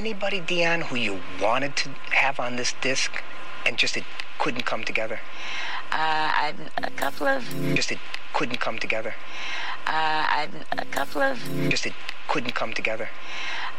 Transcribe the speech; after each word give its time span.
anybody, 0.00 0.40
Dion, 0.40 0.80
who 0.80 0.96
you 0.96 1.20
wanted 1.42 1.76
to 1.76 1.90
have 2.12 2.40
on 2.40 2.56
this 2.56 2.72
disc 2.80 3.22
and 3.66 3.76
just 3.76 3.98
it 3.98 4.04
couldn't 4.38 4.64
come 4.64 4.82
together? 4.82 5.20
Uh, 5.92 6.32
I've 6.44 6.58
a 6.82 6.90
couple 6.92 7.26
of. 7.26 7.44
Just 7.74 7.92
it 7.92 7.98
couldn't 8.40 8.58
come 8.58 8.78
together. 8.78 9.14
Uh, 9.86 10.46
a 10.72 10.84
couple 10.86 11.20
of. 11.20 11.36
Just 11.68 11.84
it 11.84 11.92
couldn't 12.26 12.54
come 12.54 12.72
together. 12.72 13.06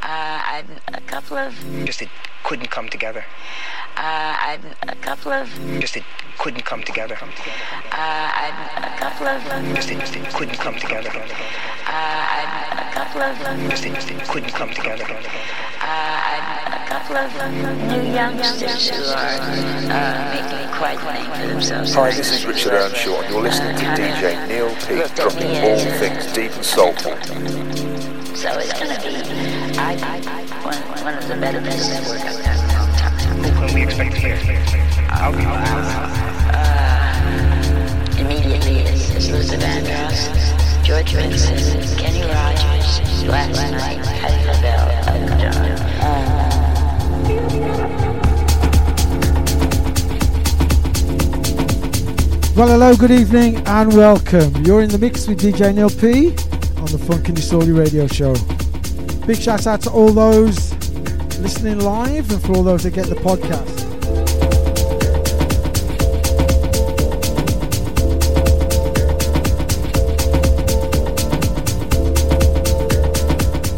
Uh, 0.03 0.61
a 0.93 1.01
couple 1.07 1.35
of. 1.35 1.51
Just 1.83 2.03
it 2.03 2.09
couldn't 2.43 2.69
come 2.69 2.87
together. 2.87 3.25
Uh, 3.97 4.59
a 4.83 4.95
couple 5.01 5.31
of. 5.31 5.47
Just 5.79 5.97
it 5.97 6.03
couldn't 6.37 6.63
come 6.63 6.83
together. 6.83 7.17
Uh, 7.91 8.51
a 8.85 8.97
couple 8.99 9.25
of. 9.25 9.41
Just 9.73 9.89
it, 9.89 9.99
just 9.99 10.15
it 10.15 10.29
couldn't 10.31 10.59
come 10.59 10.75
together. 10.75 11.09
Uh, 11.09 12.85
a 12.85 12.93
couple 12.93 13.21
of. 13.23 13.35
Just 13.71 13.85
it, 13.87 13.95
just 13.95 14.11
it 14.11 14.23
couldn't 14.27 14.53
come 14.53 14.69
together. 14.69 15.05
Uh, 15.81 16.21
a 16.77 16.85
couple 16.87 17.17
of 17.17 17.31
new 17.89 18.13
youngsters 18.13 18.89
who 18.89 19.03
are 19.09 19.41
uh, 19.89 20.29
making 20.35 20.70
quite 20.81 20.99
a 20.99 21.13
name 21.13 21.31
for 21.31 21.47
themselves. 21.47 21.93
Hi, 21.93 22.09
this 22.11 22.31
is 22.31 22.43
Richard 22.45 22.73
Earnshaw, 22.73 23.21
and 23.21 23.29
you're 23.31 23.43
listening 23.43 23.75
to 23.77 23.83
DJ 23.83 24.47
Neil 24.47 24.73
P, 24.87 25.03
dropping 25.15 25.55
all 25.61 25.77
things 25.99 26.25
deep 26.33 26.51
and 26.53 26.65
soulful. 26.65 27.15
So 28.35 28.49
it's 28.57 28.73
going 28.73 28.89
to 28.89 29.01
be 29.05 29.13
I, 29.77 29.93
I, 30.01 30.19
one, 30.65 30.81
one 31.05 31.13
of 31.15 31.27
the 31.27 31.35
better 31.35 31.61
pieces 31.61 31.99
of 31.99 32.07
work 32.07 32.21
I've 32.21 32.43
done 32.43 32.57
in 32.57 32.65
a 32.65 32.79
long 32.79 32.91
time. 32.97 33.13
Who 33.43 33.51
can 33.67 33.75
we 33.75 33.83
expect 33.83 34.15
to 34.15 34.19
hear? 34.19 34.39
I'll 35.09 35.31
be 35.31 35.45
Uh, 35.45 36.57
immediately 38.17 38.81
is, 38.81 39.11
is 39.15 39.29
Luther 39.29 39.57
Vandross, 39.57 40.83
George 40.83 41.13
Benson, 41.13 41.97
Kenny 41.97 42.23
Rogers, 42.23 43.23
last 43.25 43.71
night, 43.71 44.01
Patti 44.03 44.45
LaBelle, 44.47 44.89
Elton 45.07 45.39
John. 48.09 48.20
Well, 52.61 52.69
hello, 52.69 52.95
good 52.95 53.09
evening, 53.09 53.55
and 53.65 53.91
welcome. 53.91 54.55
You're 54.63 54.83
in 54.83 54.89
the 54.91 54.99
mix 54.99 55.27
with 55.27 55.41
DJ 55.41 55.73
Neil 55.73 55.89
P 55.89 56.27
on 56.79 56.85
the 56.91 57.03
Funky 57.07 57.31
Disorder 57.31 57.73
Radio 57.73 58.05
Show. 58.05 58.35
Big 59.25 59.37
shout 59.37 59.65
out 59.65 59.81
to 59.81 59.89
all 59.89 60.11
those 60.11 60.71
listening 61.39 61.79
live 61.79 62.29
and 62.29 62.39
for 62.39 62.53
all 62.55 62.61
those 62.61 62.83
that 62.83 62.91
get 62.91 63.07
the 63.07 63.15
podcast. 63.15 63.79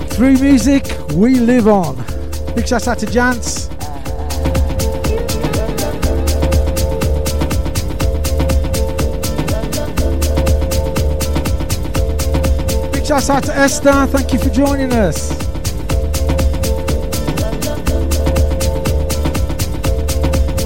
Through 0.09 0.39
music, 0.39 0.83
we 1.13 1.35
live 1.39 1.69
on. 1.69 1.95
Big 2.53 2.67
shout 2.67 2.89
out 2.89 2.99
to 2.99 3.05
Jance. 3.05 3.62
Big 13.13 13.21
shout 13.21 13.29
out 13.29 13.43
to 13.43 13.55
Esther. 13.55 14.07
Thank 14.07 14.33
you 14.33 14.39
for 14.39 14.49
joining 14.49 14.91
us. 14.91 15.29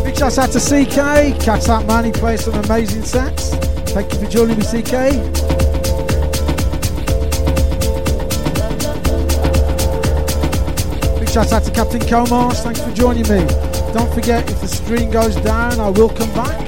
Big 0.01 0.15
shout 0.15 0.37
out 0.37 0.51
to 0.51 0.59
CK. 0.61 1.43
Catch 1.43 1.65
that 1.65 1.83
man, 1.85 2.05
he 2.05 2.13
plays 2.13 2.45
some 2.45 2.53
amazing 2.63 3.03
sets. 3.03 3.53
Thank 3.91 4.13
you 4.13 4.19
for 4.21 4.27
joining 4.27 4.57
me, 4.57 4.63
CK. 4.63 5.11
Big 11.19 11.29
shout 11.29 11.51
out 11.51 11.63
to 11.65 11.71
Captain 11.75 11.99
Comas. 12.07 12.63
Thanks 12.63 12.79
for 12.79 12.93
joining 12.93 13.23
me. 13.23 13.45
Don't 13.91 14.13
forget, 14.13 14.49
if 14.49 14.61
the 14.61 14.69
stream 14.69 15.11
goes 15.11 15.35
down, 15.35 15.81
I 15.81 15.89
will 15.89 16.07
come 16.07 16.33
back. 16.33 16.66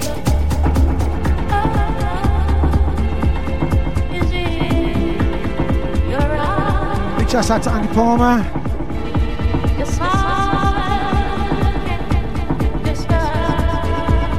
Shout 7.30 7.52
out 7.52 7.62
to 7.62 7.70
Andy 7.70 7.94
Palmer. 7.94 8.44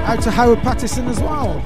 Out 0.05 0.21
to 0.23 0.31
Howard 0.33 0.59
Pattison 0.59 1.07
as 1.07 1.21
well. 1.21 1.59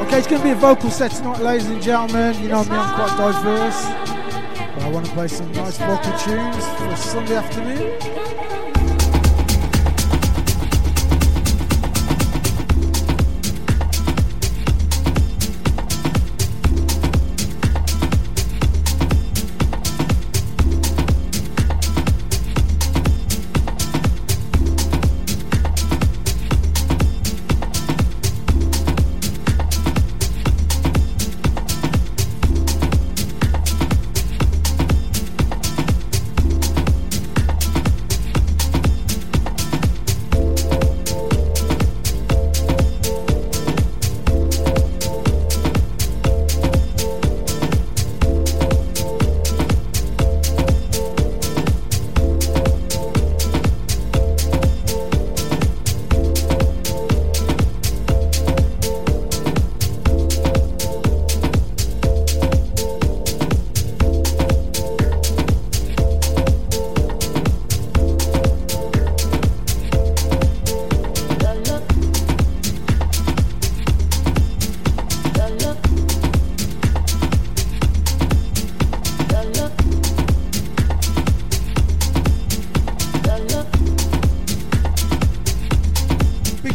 Okay, 0.00 0.18
it's 0.18 0.26
going 0.26 0.42
to 0.42 0.44
be 0.44 0.50
a 0.50 0.54
vocal 0.54 0.90
set 0.90 1.12
tonight, 1.12 1.40
ladies 1.40 1.70
and 1.70 1.80
gentlemen. 1.80 2.34
You 2.42 2.50
know 2.50 2.62
me, 2.64 2.72
I'm 2.72 2.94
quite 2.94 3.16
diverse. 3.16 3.86
But 4.74 4.82
I 4.82 4.90
want 4.90 5.06
to 5.06 5.12
play 5.12 5.28
some 5.28 5.50
nice 5.52 5.78
vocal 5.78 6.18
tunes 6.18 6.66
for 6.76 6.94
Sunday 6.94 7.36
afternoon. 7.36 8.19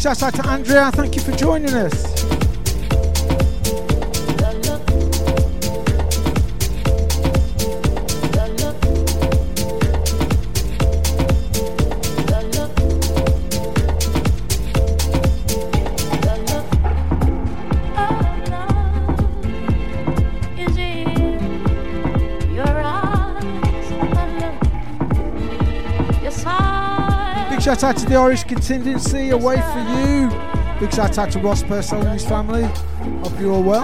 Shout 0.06 0.22
out 0.22 0.36
to 0.36 0.48
Andrea. 0.48 0.92
Thank 0.92 1.16
you 1.16 1.22
for 1.24 1.32
joining 1.32 1.74
us. 1.74 2.45
Shout 27.76 27.96
out 27.96 27.98
to 27.98 28.06
the 28.06 28.16
Irish 28.16 28.44
contingency 28.46 29.32
away 29.32 29.58
for 29.58 29.80
you. 29.80 30.30
Big 30.80 30.94
shout 30.94 31.18
out 31.18 31.30
to 31.32 31.40
Ross 31.40 31.62
Purcell 31.62 32.00
and 32.02 32.14
his 32.14 32.26
family. 32.26 32.64
Hope 32.64 33.38
you're 33.38 33.52
all 33.52 33.64
well. 33.64 33.84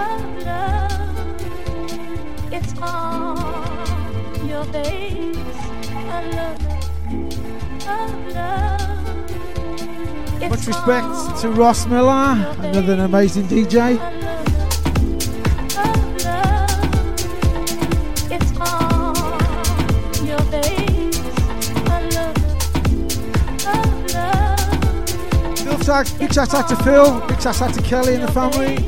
It's 2.50 2.78
on 2.78 4.48
your 4.48 4.64
face. 4.64 5.36
I 5.90 6.30
love, 6.30 6.58
I 7.86 8.06
love. 8.32 9.30
It's 10.40 10.50
Much 10.50 10.66
respect 10.66 11.40
to 11.42 11.50
Ross 11.50 11.86
Miller, 11.86 12.56
another 12.62 12.94
amazing 12.94 13.44
DJ. 13.44 13.98
out, 25.92 26.14
big 26.18 26.32
shout 26.32 26.54
out 26.54 26.68
to 26.68 26.76
Phil, 26.76 27.20
big 27.26 27.40
shout 27.40 27.60
out 27.60 27.74
to 27.74 27.82
Kelly 27.82 28.14
and 28.14 28.22
the 28.22 28.32
family. 28.32 28.78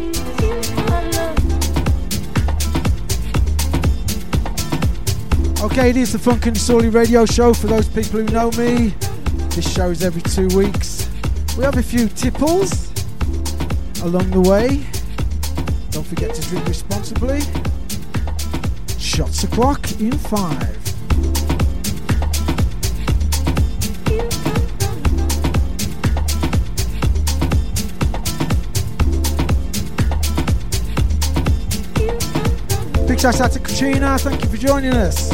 Okay, 5.62 5.90
it 5.90 5.96
is 5.96 6.12
the 6.12 6.18
Funk 6.18 6.46
and 6.46 6.56
Sorely 6.56 6.88
radio 6.88 7.26
show 7.26 7.52
for 7.52 7.66
those 7.66 7.88
people 7.88 8.20
who 8.20 8.26
know 8.26 8.50
me. 8.52 8.94
This 9.50 9.70
show 9.72 9.90
is 9.90 10.02
every 10.02 10.22
two 10.22 10.48
weeks. 10.56 11.08
We 11.56 11.64
have 11.64 11.76
a 11.76 11.82
few 11.82 12.08
tipples 12.08 12.90
along 14.02 14.30
the 14.30 14.40
way. 14.40 14.86
Don't 15.90 16.06
forget 16.06 16.34
to 16.34 16.42
drink 16.48 16.66
responsibly. 16.66 17.40
Shots 18.98 19.44
o'clock 19.44 20.00
in 20.00 20.12
five. 20.12 20.83
Shout 33.32 33.40
out 33.40 33.52
to 33.52 33.58
Katrina. 33.58 34.18
Thank 34.18 34.42
you 34.42 34.50
for 34.50 34.58
joining 34.58 34.92
us. 34.92 35.30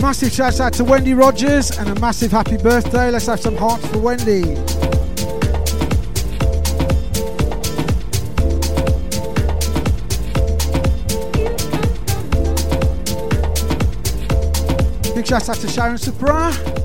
Massive 0.00 0.30
shout 0.32 0.60
out 0.60 0.74
to 0.74 0.84
Wendy 0.84 1.12
Rogers 1.12 1.76
and 1.76 1.88
a 1.88 2.00
massive 2.00 2.30
happy 2.30 2.56
birthday. 2.56 3.10
Let's 3.10 3.26
have 3.26 3.40
some 3.40 3.56
hearts 3.56 3.84
for 3.88 3.98
Wendy. 3.98 4.44
Big 15.16 15.26
shout 15.26 15.48
out 15.48 15.56
to 15.56 15.66
Sharon 15.66 15.98
Supra. 15.98 16.83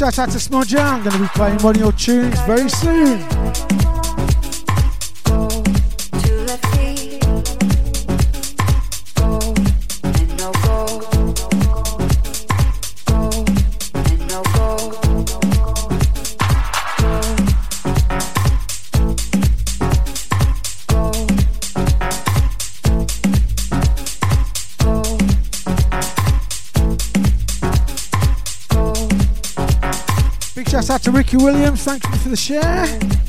Shout 0.00 0.18
out 0.18 0.30
to 0.30 0.38
Smudger. 0.38 0.82
I'm 0.82 1.02
going 1.02 1.14
to 1.14 1.20
be 1.20 1.28
playing 1.34 1.58
one 1.58 1.74
of 1.74 1.80
your 1.82 1.92
tunes 1.92 2.40
very 2.46 2.70
soon. 2.70 3.39
To 31.10 31.16
Ricky 31.16 31.36
Williams. 31.36 31.84
Thank 31.84 32.04
you 32.04 32.16
for 32.16 32.28
the 32.28 32.36
share. 32.36 33.19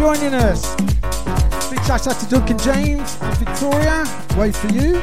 joining 0.00 0.32
us. 0.32 0.74
Big 1.68 1.78
shout 1.84 2.06
out 2.06 2.18
to 2.18 2.26
Duncan 2.26 2.56
James 2.56 3.18
and 3.20 3.36
Victoria. 3.36 4.06
Wait 4.34 4.56
for 4.56 4.68
you. 4.68 4.98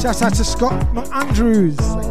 Shout 0.00 0.22
out 0.22 0.34
to 0.34 0.44
Scott 0.44 0.72
Andrews. 1.12 2.09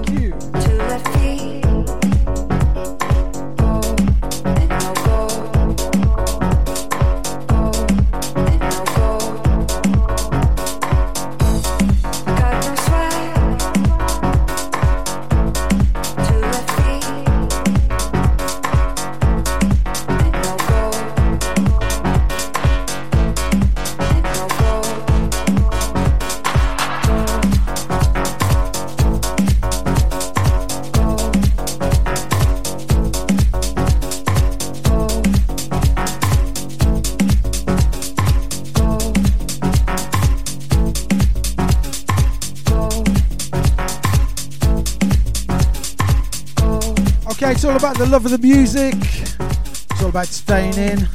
All 47.70 47.76
about 47.76 47.98
the 48.00 48.06
love 48.08 48.26
of 48.26 48.32
the 48.32 48.38
music. 48.40 48.96
It's 48.96 50.02
all 50.02 50.10
about 50.10 50.26
staying 50.26 50.74
in. 50.74 51.08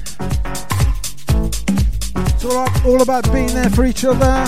It's 2.26 2.44
all 2.44 2.68
all 2.86 3.02
about 3.02 3.24
being 3.32 3.48
there 3.48 3.70
for 3.70 3.84
each 3.84 4.04
other. 4.04 4.44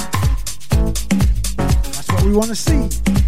That's 1.57 2.09
what 2.13 2.23
we 2.23 2.33
want 2.33 2.51
to 2.51 2.55
see. 2.55 3.26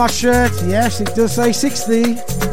My 0.00 0.06
shirt, 0.06 0.50
yes, 0.64 1.02
it 1.02 1.14
does 1.14 1.34
say 1.34 1.52
60. 1.52 2.49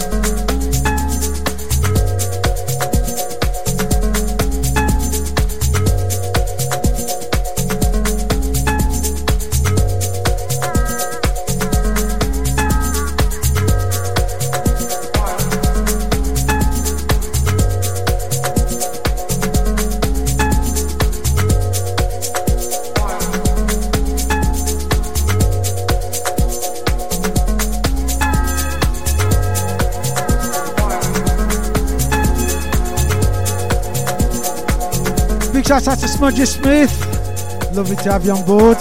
Out 36.24 36.48
Smith. 36.48 37.76
Lovely 37.76 37.96
to 37.98 38.12
have 38.12 38.26
you 38.26 38.32
on 38.32 38.46
board. 38.46 38.78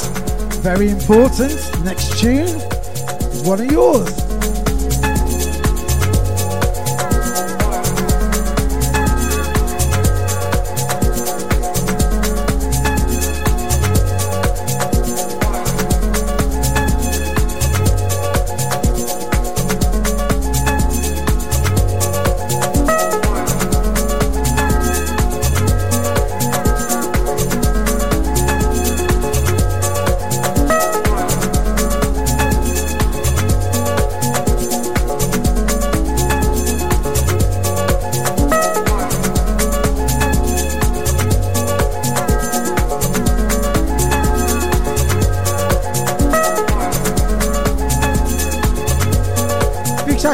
Very 0.62 0.90
important. 0.90 1.52
Next 1.85 2.19
tune 2.19 2.47
is 2.47 3.43
one 3.43 3.61
of 3.61 3.71
yours. 3.71 4.25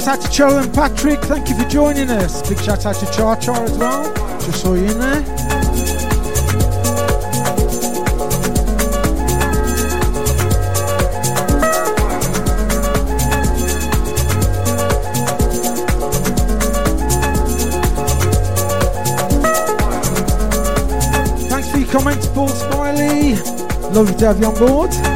Shout 0.02 0.18
out 0.18 0.22
to 0.22 0.28
Cheryl 0.28 0.62
and 0.64 0.74
Patrick. 0.74 1.20
Thank 1.20 1.48
you 1.48 1.56
for 1.56 1.68
joining 1.68 2.10
us. 2.10 2.48
Big 2.48 2.58
shout 2.58 2.84
out 2.86 2.96
to 2.96 3.06
Char 3.12 3.36
Char 3.36 3.62
as 3.62 3.78
well. 3.78 4.12
Just 4.40 4.62
saw 4.62 4.74
you 4.74 4.86
in 4.86 4.98
there. 4.98 5.22
Thanks 21.48 21.70
for 21.70 21.78
your 21.78 21.88
comments, 21.92 22.26
Paul 22.28 22.48
Smiley. 22.48 23.34
Lovely 23.92 24.14
to 24.16 24.26
have 24.26 24.40
you 24.40 24.46
on 24.46 24.58
board. 24.58 25.11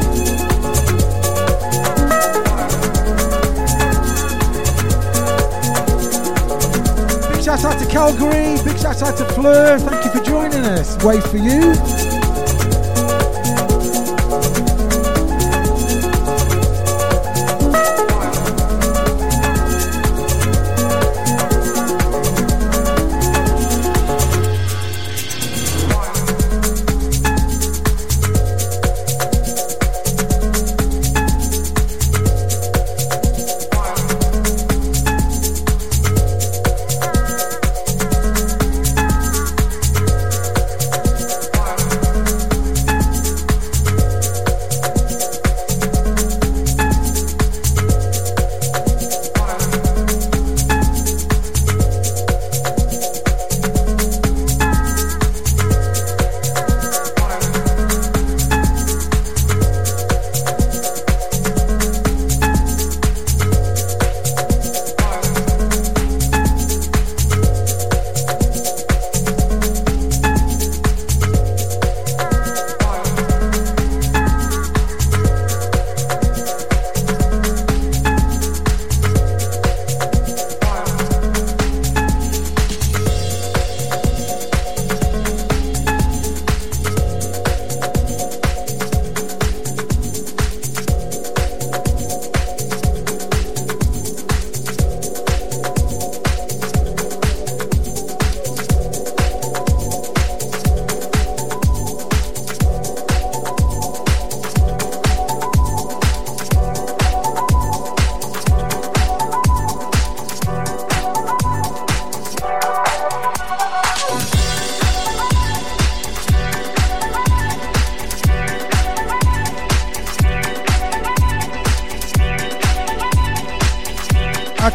Calgary. 7.97 8.61
Big 8.63 8.77
shout 8.77 9.01
out 9.01 9.17
to 9.17 9.25
Fleur. 9.33 9.79
Thank 9.79 10.05
you 10.05 10.11
for 10.11 10.23
joining 10.23 10.63
us. 10.65 11.03
Wait 11.03 11.23
for 11.23 11.37
you. 11.37 11.73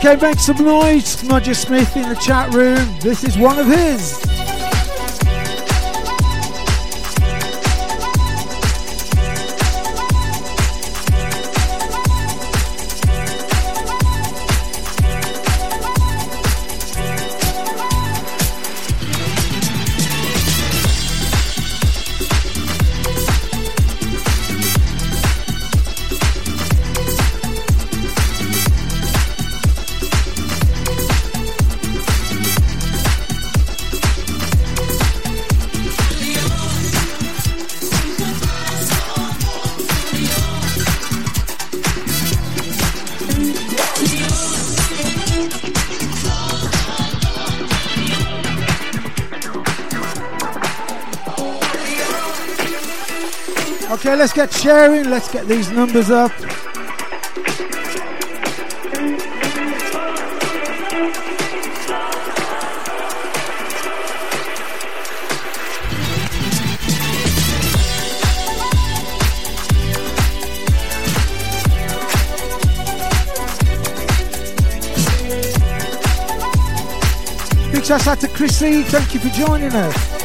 Okay, 0.05 0.17
make 0.21 0.41
some 0.41 0.57
noise. 0.57 1.23
Roger 1.27 1.55
Smith 1.55 1.97
in 1.97 2.09
the 2.09 2.17
chat 2.17 2.53
room. 2.53 2.89
This 2.99 3.23
is 3.23 3.39
one 3.39 3.57
of 3.57 3.69
his. 3.69 4.32
Let's 54.23 54.33
get 54.33 54.53
sharing. 54.53 55.11
Let's 55.11 55.29
get 55.33 55.49
these 55.49 55.69
numbers 55.73 56.09
up. 56.09 56.31
Big 77.73 77.85
shout 77.85 78.07
out 78.07 78.21
to 78.21 78.29
Chrissy. 78.29 78.85
Thank 78.85 79.15
you 79.15 79.19
for 79.19 79.31
joining 79.31 79.73
us. 79.73 80.22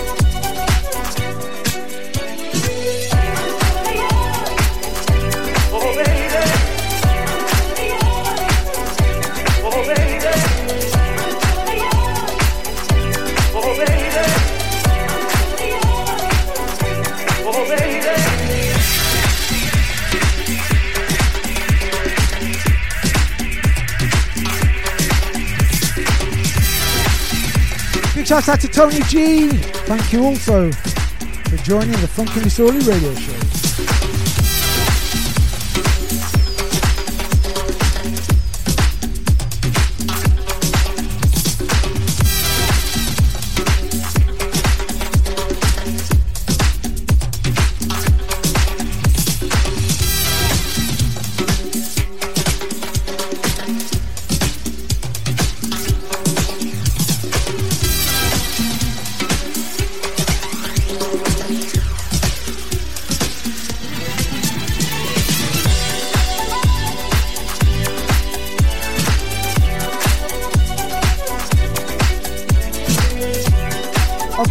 Shout 28.28 28.50
out 28.50 28.60
to 28.60 28.68
Tony 28.68 29.00
G. 29.04 29.48
Thank 29.88 30.12
you 30.12 30.26
also 30.26 30.70
for 30.74 31.58
joining 31.64 31.94
the 32.02 32.08
Funky 32.10 32.42
Disorderly 32.42 32.86
radio 32.86 33.16
show. 33.16 33.47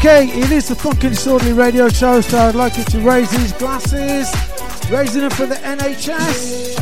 Okay, 0.06 0.28
it 0.38 0.52
is 0.52 0.68
the 0.68 0.76
Funk 0.76 1.02
and 1.02 1.12
Disorderly 1.12 1.52
radio 1.52 1.88
show, 1.88 2.20
so 2.20 2.38
I'd 2.38 2.54
like 2.54 2.78
you 2.78 2.84
to 2.84 3.00
raise 3.00 3.28
these 3.28 3.52
glasses, 3.54 4.32
raising 4.88 5.22
them 5.22 5.32
for 5.32 5.46
the 5.46 5.56
NHS 5.56 6.78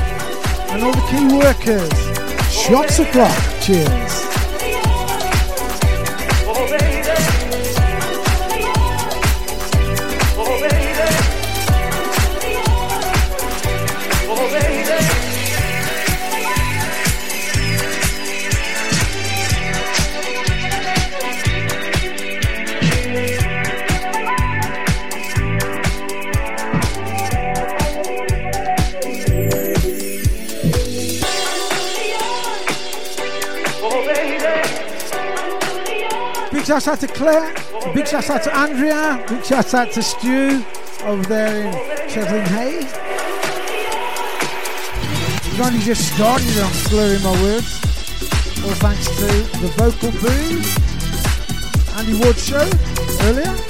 and 0.68 0.82
all 0.82 0.92
the 0.92 1.00
key 1.08 1.34
workers. 1.34 2.52
Shots 2.52 2.98
o'clock. 2.98 3.34
Cheers. 3.62 4.13
Big 36.84 36.90
shout 36.90 37.02
out 37.02 37.08
to 37.08 37.14
Claire. 37.14 37.94
Big 37.94 38.06
shout 38.06 38.28
out 38.28 38.42
to 38.42 38.54
Andrea. 38.54 39.24
Big 39.26 39.42
shout 39.42 39.72
out 39.72 39.90
to 39.92 40.02
Stu 40.02 40.62
over 41.04 41.22
there 41.22 41.66
in 41.66 41.72
Chetling 42.10 42.44
Hay. 42.48 42.80
We've 45.50 45.60
only 45.62 45.78
just 45.78 46.14
started 46.14 46.58
on 46.58 46.70
slurring 46.72 47.22
my 47.22 47.32
words. 47.40 47.80
All 48.66 48.74
thanks 48.84 49.06
to 49.16 49.26
the 49.62 49.68
vocal 49.78 50.10
boom. 50.20 50.60
Andy 51.96 52.20
Wood 52.22 52.36
show 52.36 52.68
earlier. 53.28 53.63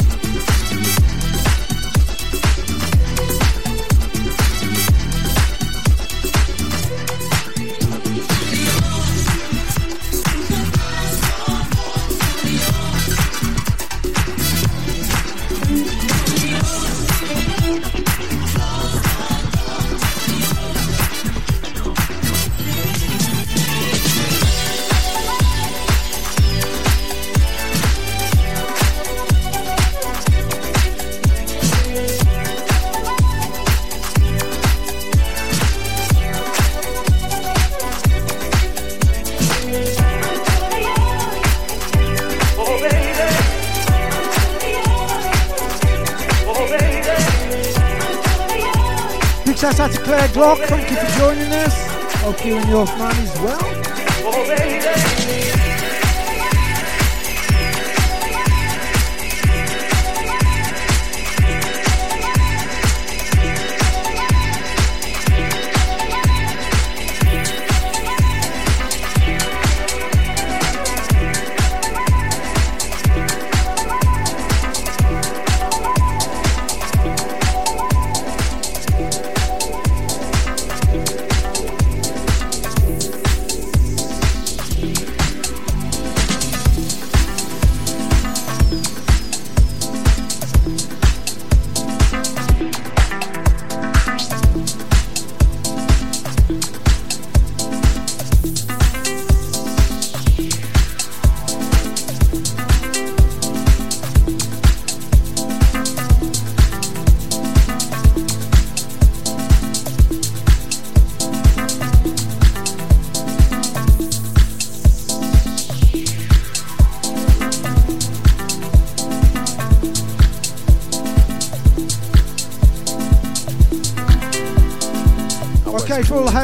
Thank 50.44 50.90
you 50.90 50.96
for 50.98 51.18
joining 51.18 51.50
us. 51.52 51.74
Hope 52.20 52.44
you 52.44 52.59
and 52.59 52.68
your 52.68 52.87
is 53.22 53.40
well. 53.40 53.63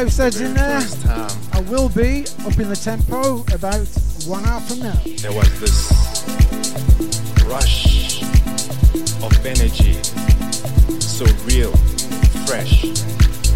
House 0.00 0.16
heads 0.16 0.40
in 0.40 0.54
there, 0.54 0.80
First 0.80 1.02
time 1.02 1.30
I 1.52 1.60
will 1.70 1.90
be 1.90 2.24
up 2.46 2.58
in 2.58 2.70
the 2.70 2.80
tempo 2.82 3.42
about 3.52 3.86
one 4.26 4.46
hour 4.46 4.58
from 4.62 4.78
now. 4.78 4.98
there 5.04 5.30
was 5.30 5.60
this 5.60 5.90
rush 7.44 8.22
of 9.22 9.44
energy, 9.44 10.02
so 11.00 11.26
real, 11.44 11.76
fresh, 12.46 12.82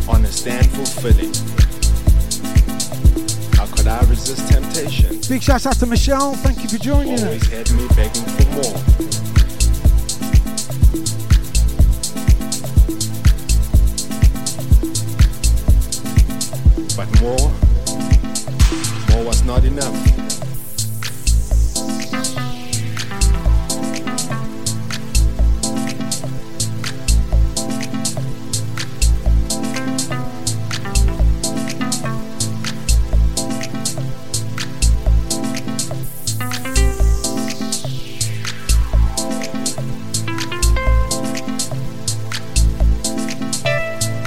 honest 0.07 0.47
and 0.47 0.69
fulfilling. 0.73 1.33
How 3.57 3.65
could 3.75 3.87
I 3.87 4.01
resist 4.11 4.47
temptation? 4.53 5.21
Big 5.27 5.43
shout 5.43 5.65
out 5.65 5.77
to 5.77 5.87
Michelle. 5.87 6.35
Thank 6.35 6.63
you 6.63 6.69
for 6.69 6.77
joining 6.77 7.25
Always 7.25 7.43
us. 7.43 7.49
had 7.49 7.73
me 7.73 7.89
begging 7.97 8.23
for 8.23 8.45
more. 8.53 9.24
More, 17.25 17.51
more 19.09 19.25
was 19.25 19.43
not 19.45 19.65
enough. 19.65 19.95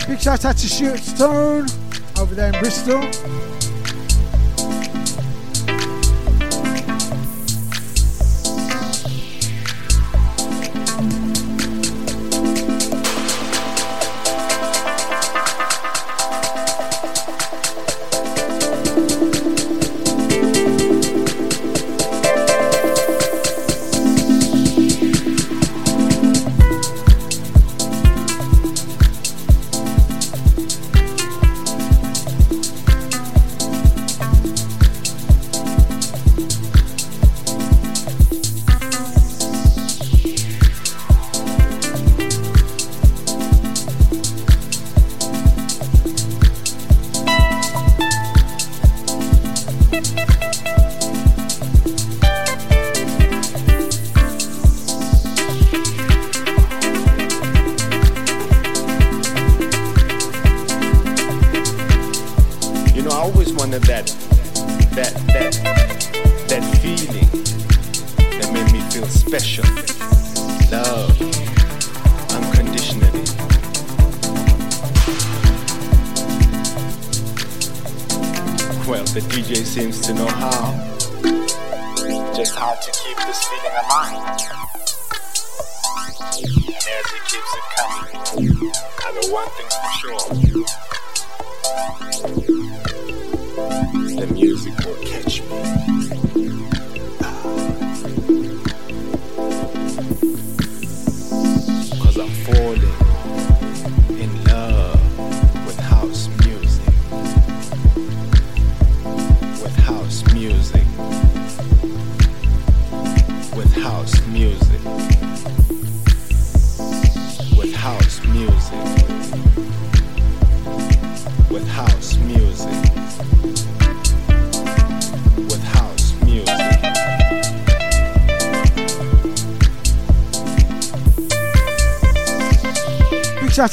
Big 0.08 0.20
shout 0.20 0.46
out 0.46 0.58
to 0.58 0.68
Stuart 0.68 0.98
Stone 0.98 1.77
over 2.38 2.56
in 2.56 2.60
Bristol. 2.60 3.37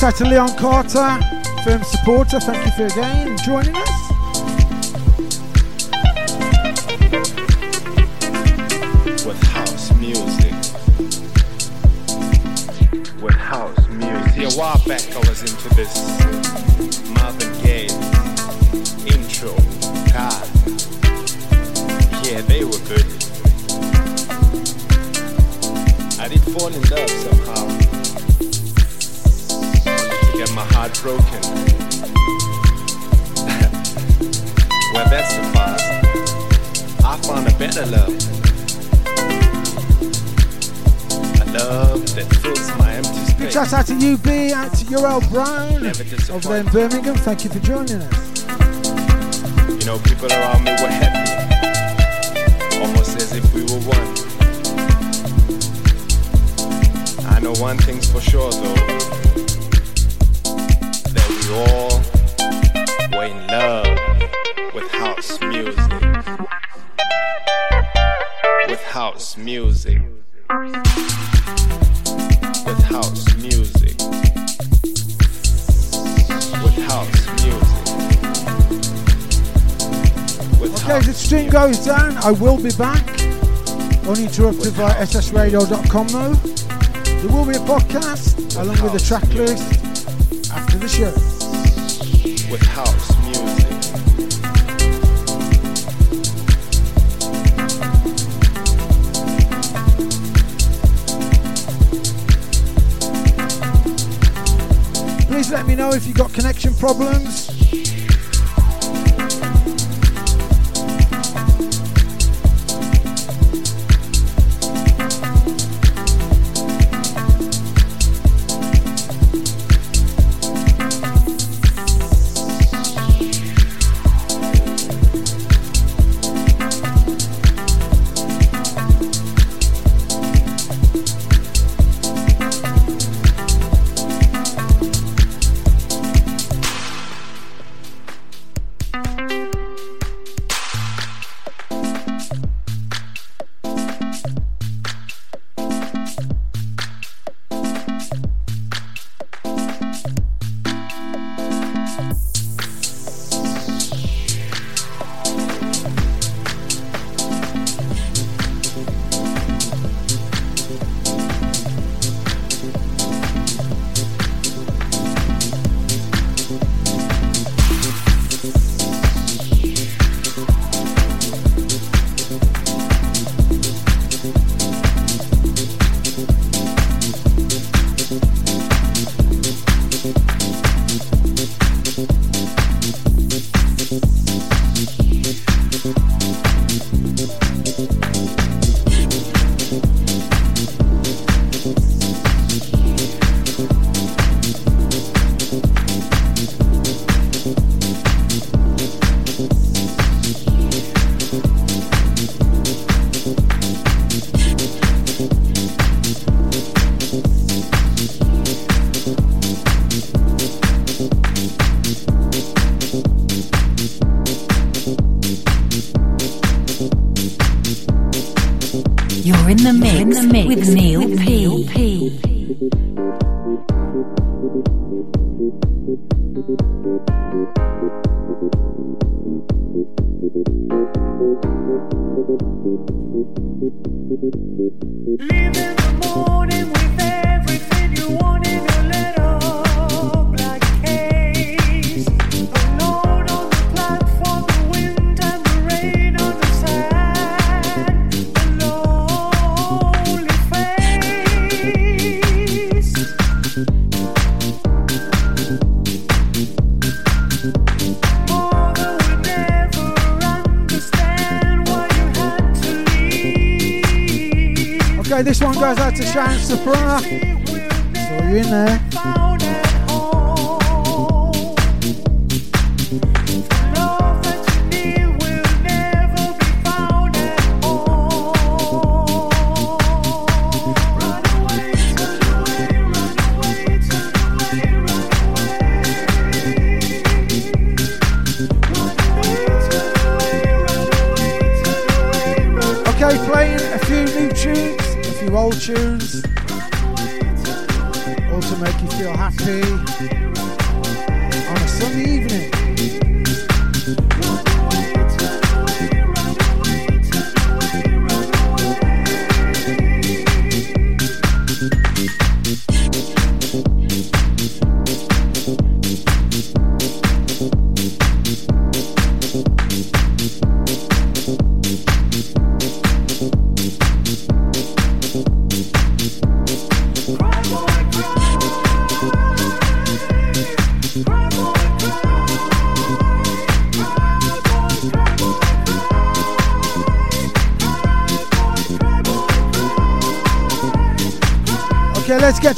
Out 0.05 0.17
to 0.17 0.25
Leon 0.25 0.55
Carter, 0.59 1.19
firm 1.65 1.83
supporter. 1.83 2.39
Thank 2.39 2.67
you 2.67 2.73
for 2.73 2.85
again 2.93 3.39
joining 3.39 3.75
us. 3.75 4.05
with 9.25 9.43
house 9.45 9.95
music. 9.95 10.53
With 13.23 13.35
house 13.35 13.89
music. 13.89 14.37
Yeah, 14.37 14.49
a 14.49 14.59
while 14.59 14.79
back 14.87 15.01
I 15.11 15.19
was 15.21 15.41
into 15.41 15.75
this 15.75 15.95
Marvin 17.09 17.53
Gaye 17.63 17.89
intro. 19.07 19.55
God. 20.13 20.47
Yeah, 22.27 22.43
they 22.43 22.65
were 22.65 22.83
good. 22.91 23.07
I 26.21 26.29
did 26.29 26.43
fall 26.53 26.69
in 26.69 26.83
love 26.91 27.09
somehow. 27.09 27.44
Heart 30.85 31.01
broken. 31.01 31.25
well, 34.93 35.09
that's 35.09 35.35
the 35.35 35.41
past. 35.55 35.85
I 37.03 37.17
found 37.23 37.49
a 37.49 37.51
better 37.59 37.87
love. 37.87 38.09
A 41.41 41.45
love 41.53 42.15
that 42.15 42.27
fills 42.43 42.69
my 42.79 42.95
empty 42.97 43.11
Big 43.39 43.51
space. 43.51 43.53
shout 43.55 43.73
out 43.73 43.87
to 43.87 43.95
UB, 43.95 44.29
out 44.53 44.75
to 44.77 44.85
Urel 44.87 45.21
Brown 45.31 45.87
over 46.31 46.49
there 46.49 46.59
in. 46.59 46.67
Birmingham. 46.67 47.17
Thank 47.17 47.45
you 47.45 47.51
for 47.51 47.61
joining 47.61 48.03
us. 48.03 48.45
You 49.81 49.87
know, 49.87 49.99
people 50.01 50.31
around 50.31 50.65
me 50.65 50.73
were 50.73 50.89
happy. 50.89 51.31
Almost 52.83 53.17
as 53.17 53.33
if 53.33 53.55
we 53.55 53.63
were 53.63 53.81
one. 53.89 54.15
I 57.27 57.41
know 57.41 57.55
one 57.55 57.79
thing's 57.79 58.11
for 58.11 58.21
sure 58.21 58.51
though. 58.53 59.34
All 61.55 62.01
were 63.13 63.27
in 63.27 63.47
love 63.47 63.87
with 64.75 64.91
house 64.91 65.41
music. 65.41 65.77
With 68.69 68.83
house 68.83 69.37
music. 69.37 70.03
With 72.67 72.83
house 72.85 73.37
music. 73.37 73.97
With 76.63 76.79
house 76.89 77.27
music. 77.45 77.85
With 80.61 80.75
Okay, 80.75 80.93
house 80.93 81.07
the 81.07 81.15
stream 81.15 81.43
music. 81.43 81.53
goes 81.53 81.85
down, 81.85 82.17
I 82.19 82.33
will 82.33 82.57
be 82.61 82.73
back. 82.73 83.07
Uninterrupted 84.09 84.73
via 84.73 85.07
ssradio.com 85.07 86.09
though. 86.09 86.35
There 87.21 87.31
will 87.31 87.47
be 87.47 87.57
a 87.57 87.61
podcast 87.61 88.61
along 88.61 88.83
with 88.83 88.93
the 88.93 88.99
track 88.99 89.29
list 89.35 89.85
after 90.51 90.79
the 90.79 90.89
show. 90.89 91.34
With 92.51 92.63
house 92.63 93.17
music. 93.25 93.67
Please 105.29 105.51
let 105.51 105.67
me 105.67 105.75
know 105.75 105.91
if 105.93 106.07
you've 106.07 106.17
got 106.17 106.33
connection 106.33 106.75
problems. 106.75 107.44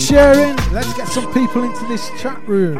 sharing. 0.06 0.56
Let's 0.72 0.92
get 0.94 1.08
some 1.08 1.32
people 1.32 1.64
into 1.64 1.84
this 1.86 2.10
chat 2.20 2.40
room. 2.46 2.78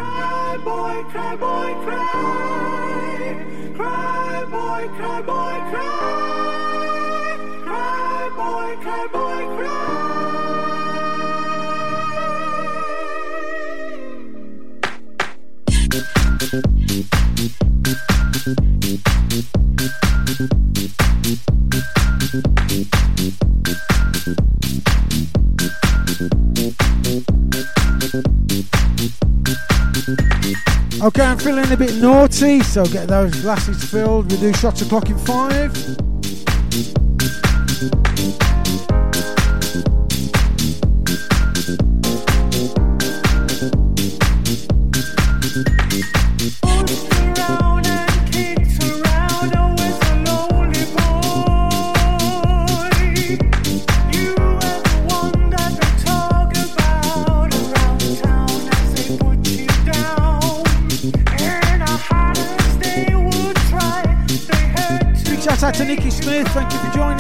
feeling 31.47 31.71
a 31.71 31.77
bit 31.77 31.95
naughty, 32.03 32.61
so 32.61 32.85
get 32.87 33.07
those 33.07 33.41
glasses 33.41 33.85
filled. 33.85 34.33
We 34.33 34.39
do 34.39 34.53
shots 34.55 34.83
o'clock 34.83 35.11
in 35.11 35.19
five. 35.19 36.06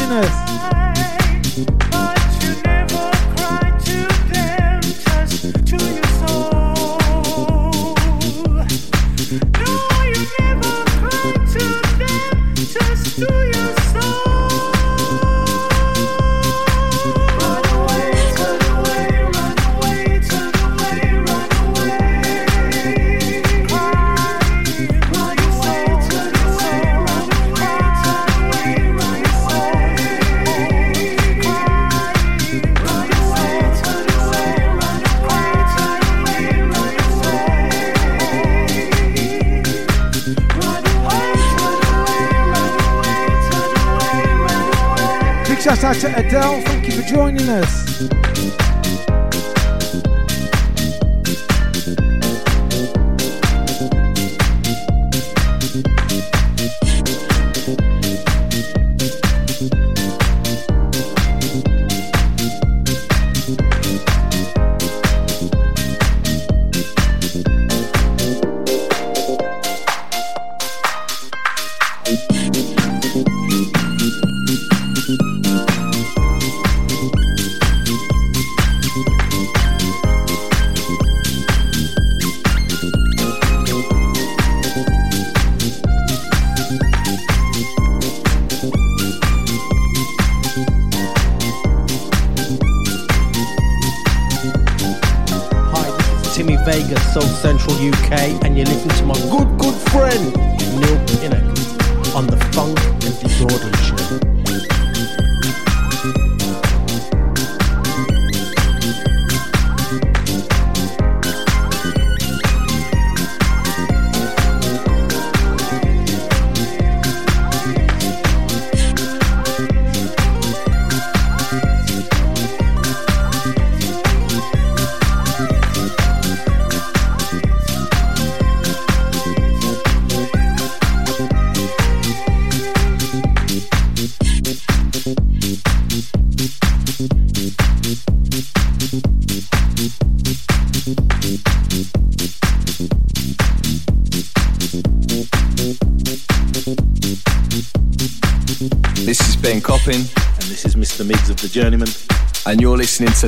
This. 0.08 0.45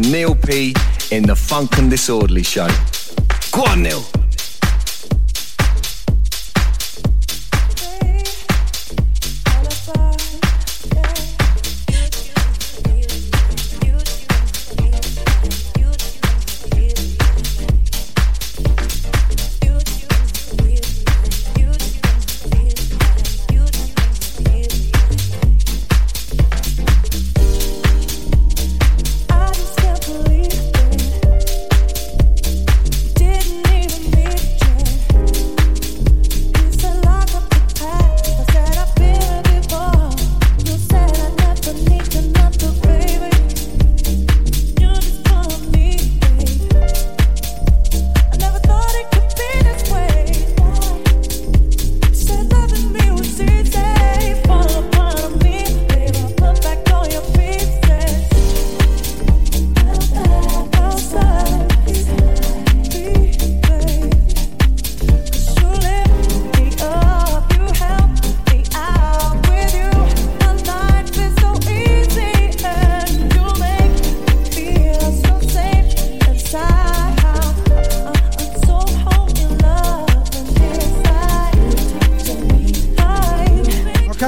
To 0.02 0.10
Neil 0.10 0.34
P 0.34 0.74
in 1.10 1.22
the 1.24 1.34
Funk 1.34 1.78
and 1.78 1.90
Disorderly 1.90 2.42
Show. 2.42 2.68
Go 3.52 3.64
on, 3.64 3.82
Neil. 3.82 4.17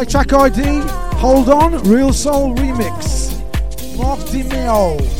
Okay, 0.00 0.10
track 0.10 0.32
ID. 0.32 0.80
Hold 1.18 1.50
on. 1.50 1.82
Real 1.82 2.10
Soul 2.14 2.54
Remix. 2.54 3.36
Mark 3.98 4.18
DiMeo. 4.20 5.19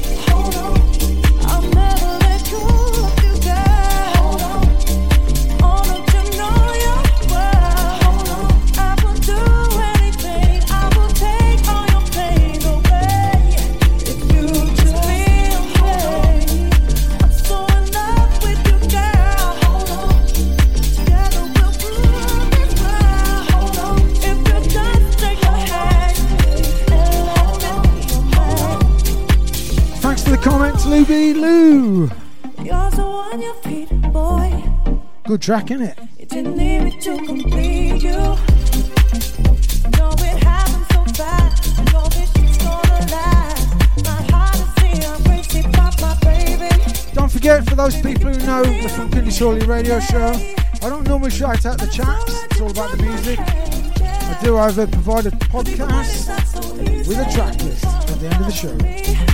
Comments, 31.05 31.39
Lou. 31.39 32.11
You're 32.63 32.91
so 32.93 33.05
on 33.05 33.41
your 33.41 33.55
feet, 33.55 33.89
boy. 34.13 34.65
Good 35.25 35.43
track, 35.43 35.67
innit? 35.67 35.97
You 36.19 36.27
didn't 36.27 36.57
need 36.57 36.81
me 36.81 36.91
to 37.01 37.17
complete 37.17 38.03
you. 38.03 38.19
No, 39.99 40.11
it 40.19 40.43
happened 40.43 40.87
so 40.93 41.05
fast. 41.15 41.93
No, 41.93 42.03
this 42.09 42.31
gonna 42.59 43.07
last. 43.13 44.05
My 44.05 44.23
heart 44.31 44.57
is 44.57 44.99
here, 44.99 45.17
crazy 45.25 45.61
about 45.61 46.01
my 46.01 46.15
baby. 46.21 46.69
Don't 47.13 47.31
forget, 47.31 47.69
for 47.69 47.77
those 47.77 47.97
people 47.97 48.33
who 48.33 48.47
know 48.47 48.63
the 48.65 48.89
Funky 48.89 49.21
Disorderly 49.23 49.67
radio 49.67 50.01
show, 50.01 50.33
I 50.83 50.89
don't 50.89 51.07
normally 51.07 51.31
shout 51.31 51.65
out 51.67 51.79
the 51.79 51.87
chats, 51.87 52.45
it's 52.45 52.61
all 52.61 52.71
about 52.71 52.97
the 52.97 53.03
music. 53.03 53.39
I 53.39 54.39
do, 54.43 54.57
however, 54.57 54.87
provide 54.87 55.27
a 55.27 55.31
podcast 55.31 56.29
with 57.07 57.19
a 57.19 57.33
track 57.33 57.63
list 57.63 57.85
at 57.85 58.21
the 58.21 58.27
end 58.27 58.41
of 58.41 58.47
the 58.47 58.53
show. 58.53 59.30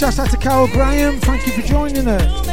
Shout 0.00 0.18
out 0.18 0.30
to 0.30 0.38
Carol 0.38 0.66
Graham, 0.68 1.20
thank 1.20 1.46
you 1.46 1.52
for 1.52 1.60
joining 1.60 2.08
us. 2.08 2.49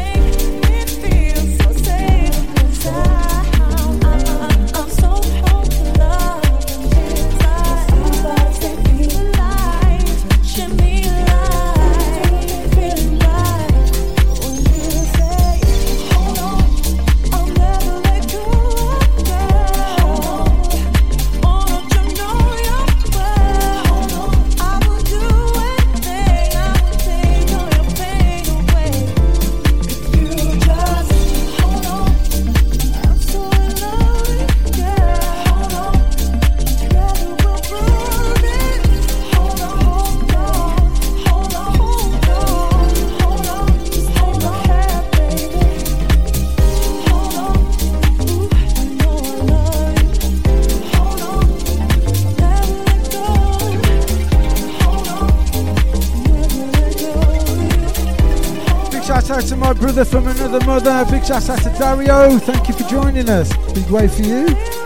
Big 60.87 61.25
shout 61.25 61.49
out 61.49 61.61
to 61.63 61.69
Dario. 61.77 62.39
Thank 62.39 62.69
you 62.69 62.73
for 62.73 62.87
joining 62.89 63.27
us. 63.27 63.51
Big 63.73 63.89
way 63.89 64.07
for 64.07 64.21
you. 64.21 64.76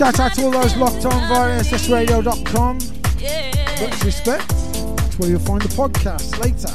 Shout 0.00 0.18
out 0.18 0.32
to 0.32 0.44
all 0.46 0.50
those 0.50 0.74
locked 0.76 1.04
on 1.04 1.28
via 1.28 1.60
ssradio.com. 1.60 2.78
Yeah. 3.18 3.50
Much 3.82 4.02
respect. 4.02 4.48
That's 4.48 5.18
where 5.18 5.28
you'll 5.28 5.40
find 5.40 5.60
the 5.60 5.68
podcast 5.68 6.40
later. 6.40 6.72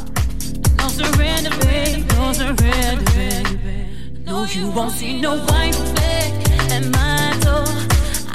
No 0.78 0.88
surrender, 0.90 1.50
babe. 1.66 2.08
No 2.12 2.34
surrender, 2.34 3.12
babe. 3.14 4.28
No, 4.28 4.46
you 4.46 4.70
won't 4.70 4.92
see 4.92 5.20
no 5.20 5.40
white 5.40 5.74
flag 5.74 6.34
at 6.70 6.86
my 6.86 7.36
door. 7.42 7.66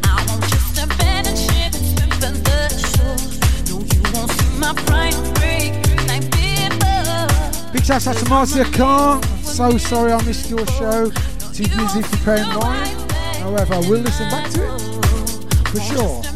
I 0.02 0.26
won't 0.26 0.42
just 0.50 0.82
abandon 0.82 1.36
ship 1.36 1.72
and 1.72 1.86
swim 1.86 2.10
from 2.18 2.34
the 2.42 2.68
shore. 2.90 3.22
No, 3.70 3.86
you 3.94 4.02
won't 4.12 4.32
see 4.32 4.58
my 4.58 4.74
pride 4.86 5.14
break 5.38 5.70
like 6.08 6.26
people. 6.34 7.72
Big 7.72 7.84
shout 7.84 8.08
out 8.08 8.16
to 8.16 8.28
Marcia 8.28 8.64
Khan. 8.64 9.22
So 9.44 9.78
sorry 9.78 10.10
I 10.10 10.20
missed 10.24 10.50
your 10.50 10.66
show. 10.66 11.10
Too 11.52 11.68
busy 11.76 12.02
preparing 12.02 12.48
mine. 12.58 12.99
However, 13.40 13.80
we'll 13.88 14.00
listen 14.00 14.28
back 14.28 14.50
to 14.50 14.74
it 14.74 14.80
for 15.68 15.80
sure. 15.80 16.29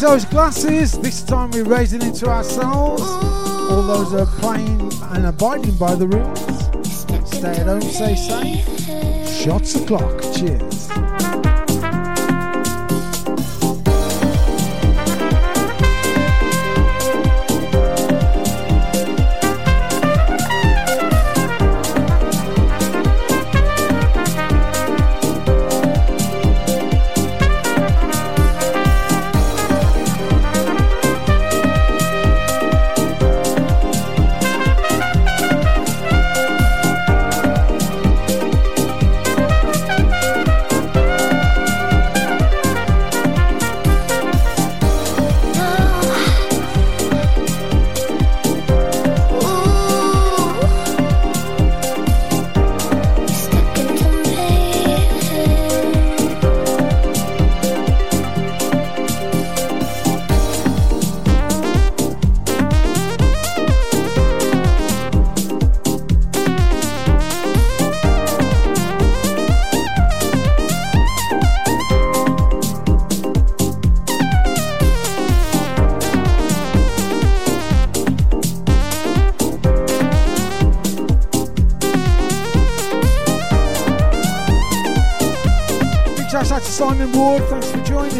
Raise 0.00 0.10
those 0.10 0.24
glasses. 0.30 0.98
This 0.98 1.22
time 1.22 1.50
we're 1.50 1.64
raising 1.64 2.02
it 2.02 2.14
to 2.16 2.28
ourselves. 2.28 3.02
All 3.02 3.82
those 3.82 4.14
are 4.14 4.26
playing 4.40 4.92
and 5.02 5.26
abiding 5.26 5.76
by 5.76 5.94
the 5.94 6.06
rules. 6.06 7.28
Stay 7.28 7.56
at 7.56 7.66
home, 7.66 7.82
stay 7.82 8.16
safe. 8.16 9.28
Shots 9.28 9.74
o'clock. 9.74 10.22
Cheers. 10.34 10.69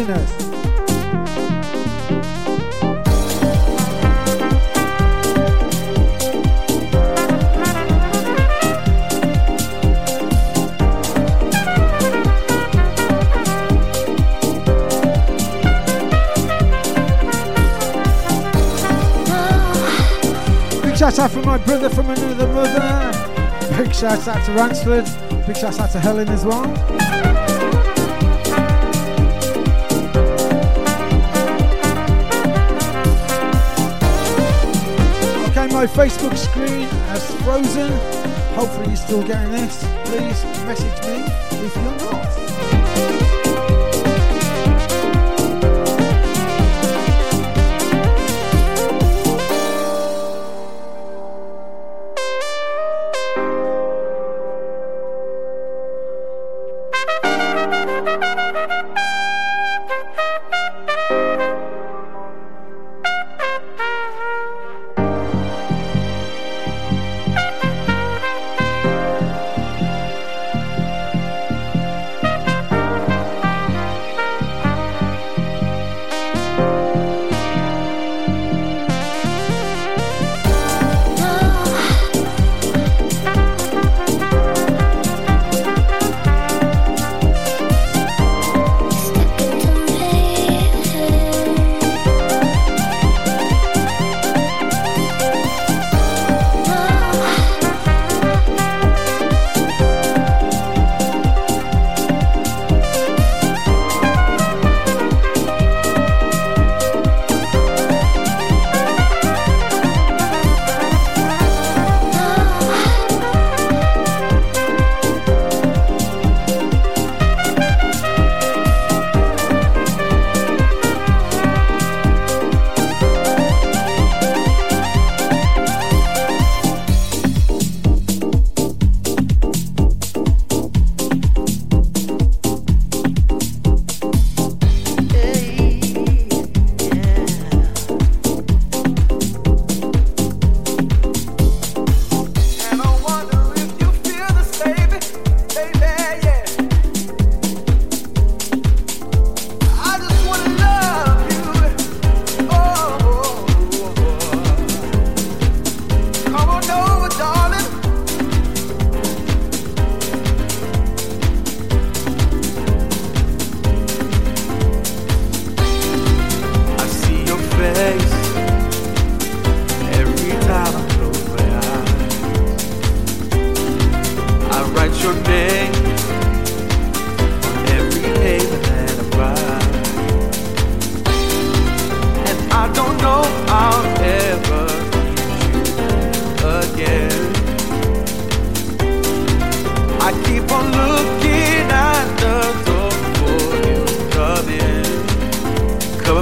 Joining 0.05 0.15
us. 0.15 0.31
Big 20.81 20.97
shout 20.97 21.19
out 21.19 21.31
for 21.31 21.41
my 21.43 21.57
brother 21.57 21.89
from 21.89 22.09
another 22.09 22.47
mother. 22.47 23.77
Big 23.77 23.93
shout 23.93 24.27
out 24.27 24.45
to 24.45 24.51
Ransford. 24.53 25.05
Big 25.45 25.57
shout 25.57 25.79
out 25.79 25.91
to 25.91 25.99
Helen 25.99 26.29
as 26.29 26.45
well. 26.45 27.50
My 35.81 35.87
Facebook 35.87 36.37
screen 36.37 36.87
has 37.09 37.25
frozen. 37.41 37.91
Hopefully, 38.53 38.89
you're 38.89 38.95
still 38.95 39.23
getting 39.23 39.51
this. 39.51 39.83
Please 40.05 40.43
message 40.67 41.07
me 41.07 41.23
if 41.65 41.75
you're 41.75 42.11
not. 42.11 42.40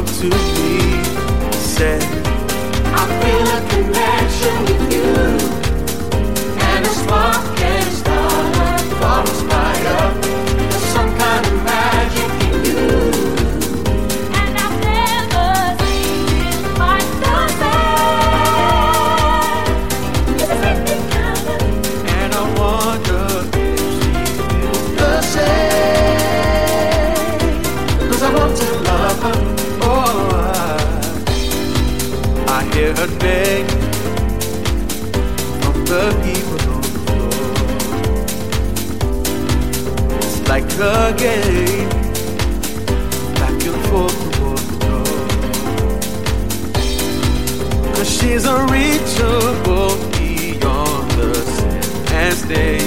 To 0.06 0.28
and 0.32 1.56
say, 1.56 2.00
I 2.00 3.04
feel 3.20 3.47
a 3.52 3.62
connection 3.70 4.56
with 4.66 4.93
you, 4.93 4.99
set 52.50 52.79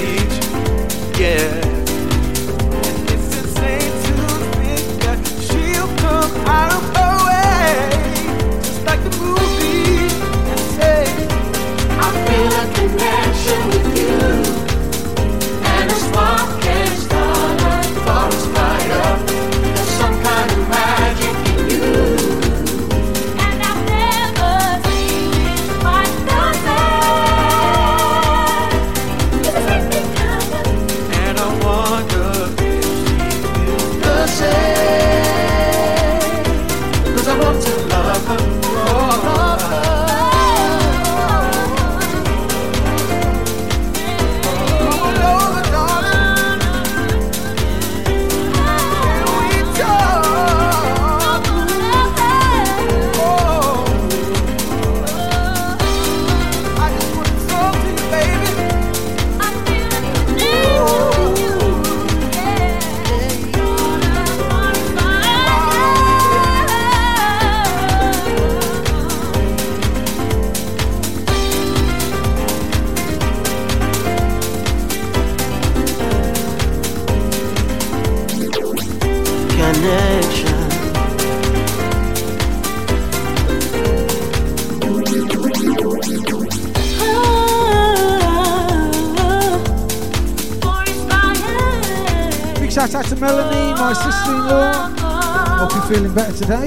Hope 95.83 95.91
you're 95.91 95.99
feeling 95.99 96.15
better 96.15 96.31
today. 96.31 96.65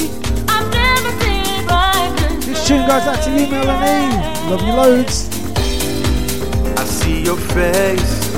This 2.45 2.67
tune 2.69 2.87
goes 2.87 3.07
out 3.09 3.23
to 3.25 3.31
you, 3.31 3.47
Melanie. 3.51 4.15
Love 4.51 4.61
you 4.61 4.75
loads. 4.75 5.31
I 6.77 6.85
see 6.85 7.23
your 7.23 7.39
face 7.39 8.35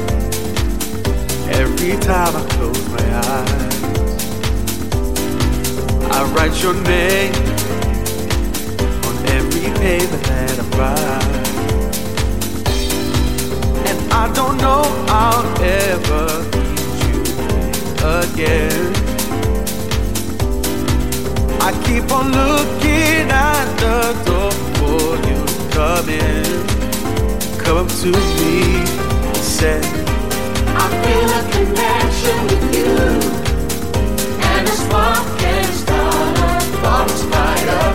every 1.50 1.96
time 1.98 2.36
I 2.36 2.46
close 2.50 2.88
my 2.90 3.04
eyes. 3.18 3.74
I 6.12 6.22
write 6.36 6.62
your 6.62 6.74
name 6.74 7.34
on 9.04 9.26
every 9.34 9.70
paper 9.80 10.16
that 10.28 10.60
I 10.60 10.62
write. 10.78 11.48
And 13.88 14.12
I 14.12 14.32
don't 14.32 14.58
know 14.58 14.84
I'll 15.08 15.44
ever 15.60 16.44
meet 16.52 17.02
you 17.08 17.20
again. 18.06 19.17
I 21.68 21.72
keep 21.84 22.10
on 22.10 22.32
looking 22.32 23.28
at 23.30 23.66
the 23.76 24.14
door 24.24 24.52
for 24.78 25.08
you 25.28 25.40
come 25.76 26.08
in 26.08 26.66
come 27.58 27.76
up 27.84 27.88
to 28.00 28.08
me 28.08 28.86
say, 29.36 29.80
I 30.64 30.86
feel 31.02 31.30
a 31.38 31.42
connection 31.52 32.38
with 32.48 32.66
you, 32.78 32.96
and 34.50 34.64
a 34.66 34.76
spark 34.82 35.26
can 35.40 35.68
start 35.82 36.38
a 36.38 36.50
forest 36.80 37.24
fire. 37.32 37.92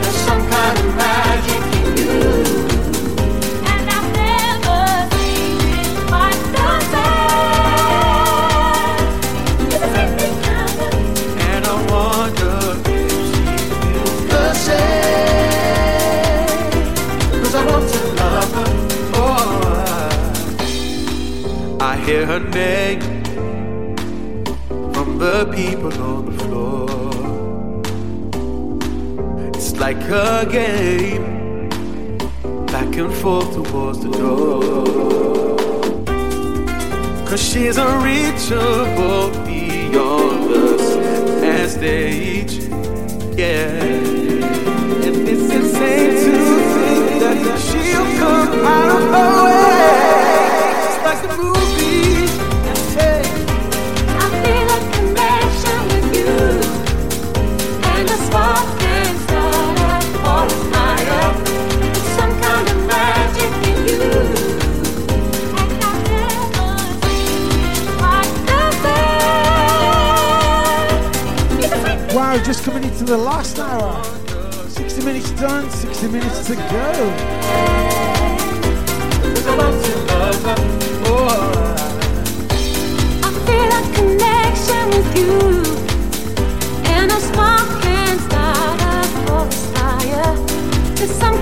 There's 0.00 0.20
some 0.28 0.42
kind 0.50 0.78
of 0.78 0.86
magic 0.94 1.27
hear 22.18 22.26
her 22.26 22.40
name 22.40 23.00
from 24.92 25.18
the 25.18 25.46
people 25.54 25.92
on 26.02 26.26
the 26.26 26.36
floor. 26.44 26.88
It's 29.54 29.72
like 29.78 30.02
a 30.10 30.46
game, 30.50 31.68
back 32.66 32.96
and 32.96 33.12
forth 33.14 33.52
towards 33.54 34.00
the 34.00 34.10
door. 34.10 35.56
Cause 37.28 37.42
she's 37.48 37.76
unreachable 37.76 39.30
beyond 39.46 40.50
the 40.50 40.66
and 41.44 41.70
stage. 41.70 42.54
Yeah. 43.36 43.84
And 45.06 45.28
it's 45.32 45.48
insane 45.58 46.14
to 46.24 46.32
think 46.74 47.04
that 47.22 47.58
she'll 47.66 48.10
come 48.18 48.66
out 48.74 48.90
of 48.96 49.02
her 49.14 49.30
way. 49.44 50.08
Just 50.84 51.00
like 51.04 51.20
the 51.22 51.42
movies 51.42 51.67
and 52.68 52.78
say, 52.94 53.18
I 54.08 54.26
feel 54.42 54.68
a 54.76 54.78
connection 54.94 55.78
with 55.90 56.08
you. 56.16 56.36
And 57.92 58.06
a 58.08 58.18
spark 58.26 58.66
can 58.80 59.12
start 59.24 59.78
a 59.78 60.00
forest 60.22 60.62
fire. 60.72 61.30
There's 61.80 62.10
some 62.18 62.34
kind 62.40 62.66
of 62.68 62.78
magic 62.86 63.52
in 63.70 63.78
you. 63.88 64.06
And 65.60 65.78
I've 65.88 66.04
never 66.10 66.68
seen 67.00 67.52
it 67.64 67.86
quite 67.98 68.32
the. 72.08 72.14
Wow, 72.14 72.34
just 72.44 72.60
coming 72.64 72.84
into 72.84 73.04
the 73.04 73.16
last 73.16 73.58
hour. 73.58 74.02
60 74.68 75.04
minutes 75.04 75.30
done, 75.32 75.70
60 75.70 76.08
minutes 76.08 76.46
to 76.46 76.54
go. 76.54 77.14
Oh. 81.10 81.57
And 86.84 87.10
a 87.10 87.20
spark 87.20 87.68
can 87.82 88.18
start 88.18 88.80
a 88.80 89.02
forest 89.26 89.66
fire. 89.74 90.36
There's 90.96 91.10
some 91.12 91.37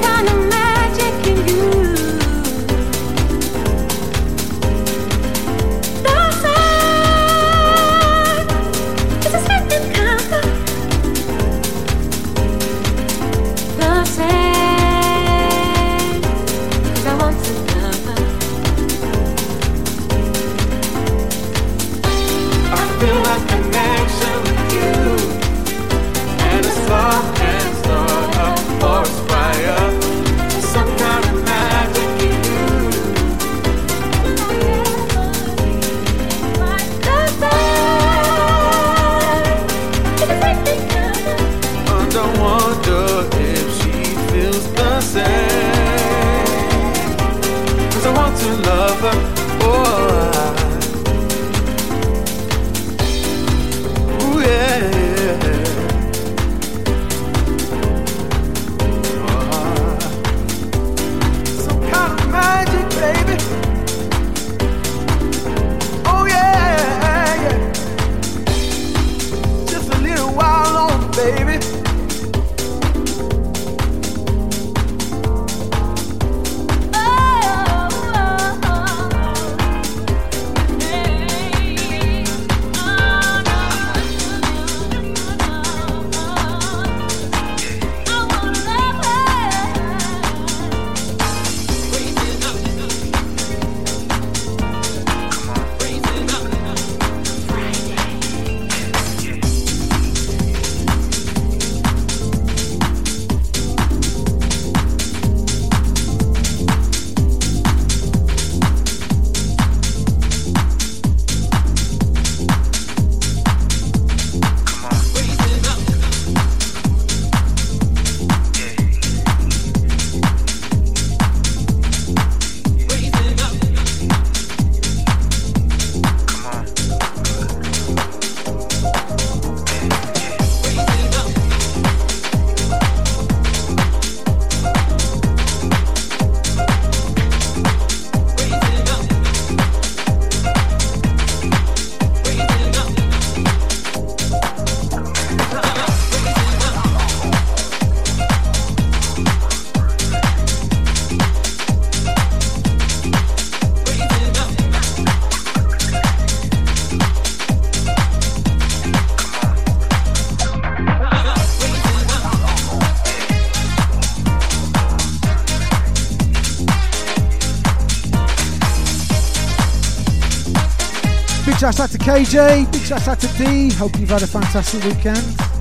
shout 171.73 171.81
out 171.81 171.91
to 171.91 171.99
KJ, 171.99 172.71
big 172.71 172.83
shout 172.83 173.09
out 173.09 173.19
to 173.19 173.27
D. 173.39 173.73
Hope 173.73 173.99
you've 173.99 174.11
had 174.11 174.23
a 174.23 174.27
fantastic 174.27 174.85
weekend. 174.85 175.56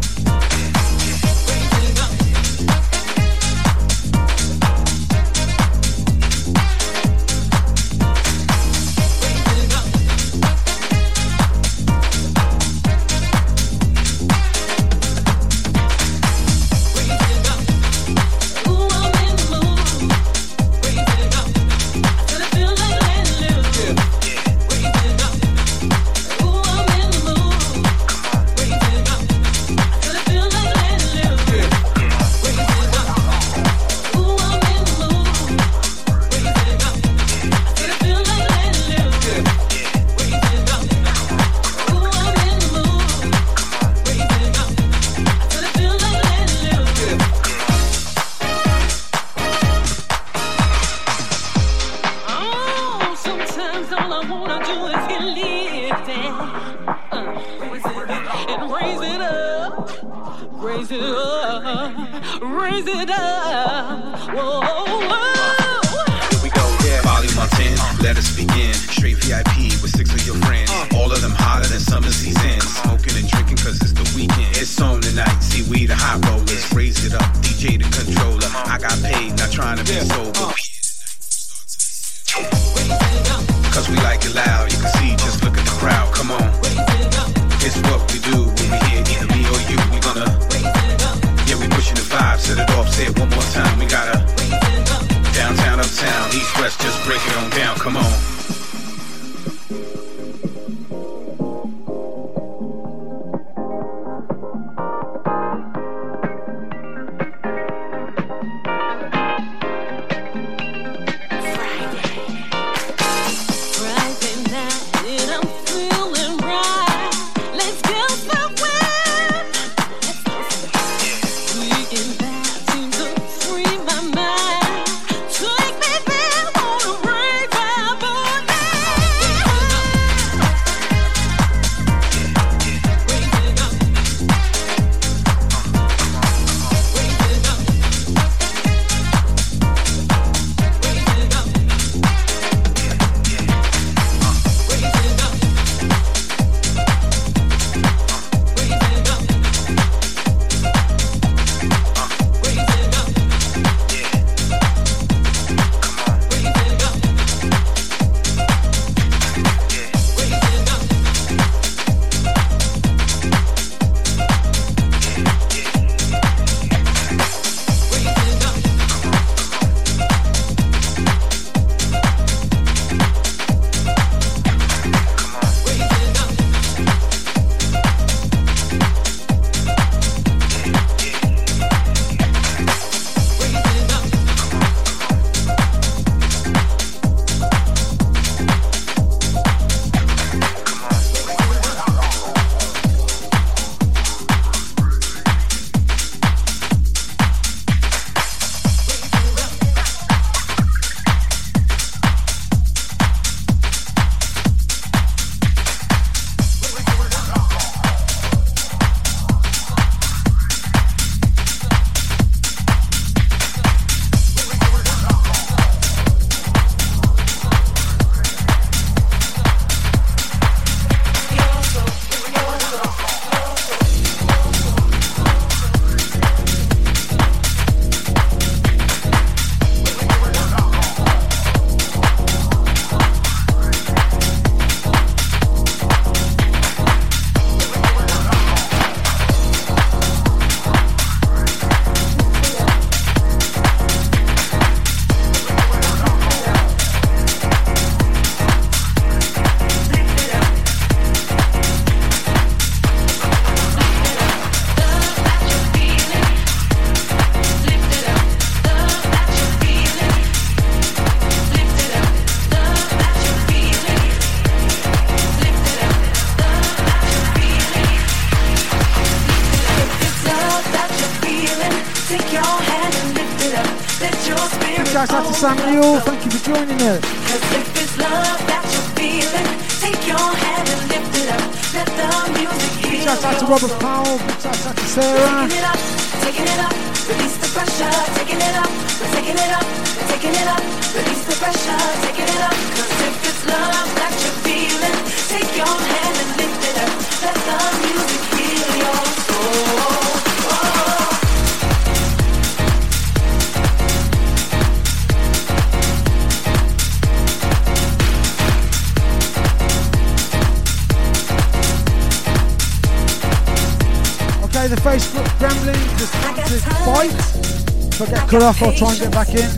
off 318.46 318.62
or 318.62 318.72
try 318.74 318.92
and 318.92 319.00
get 319.00 319.12
back 319.12 319.30
in. 319.30 319.50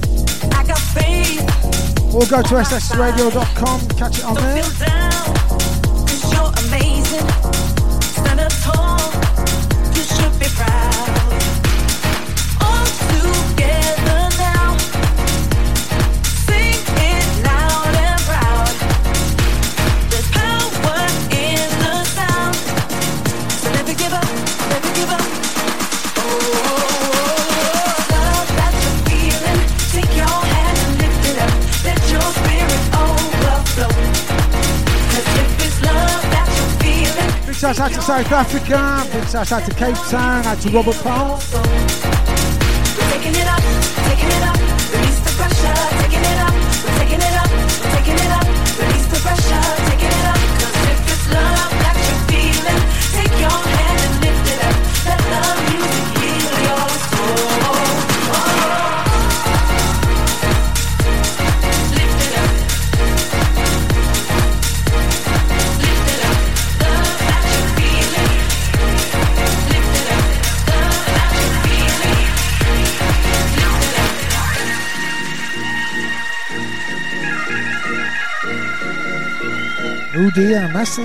Or 2.16 2.26
go 2.26 2.42
to 2.42 2.56
ssradio.com, 2.64 3.88
catch 3.90 4.20
it 4.20 4.26
on 4.26 4.36
there. 4.36 5.17
South 38.08 38.32
Africa, 38.32 39.06
big 39.12 39.28
shout 39.28 39.52
out 39.52 39.66
to 39.66 39.76
Cape 39.76 39.94
Town, 40.10 40.46
out 40.46 40.62
to 40.62 40.70
Robert 40.70 40.96
Powell. 41.04 41.38
día 80.38 80.68
Massey. 80.72 81.02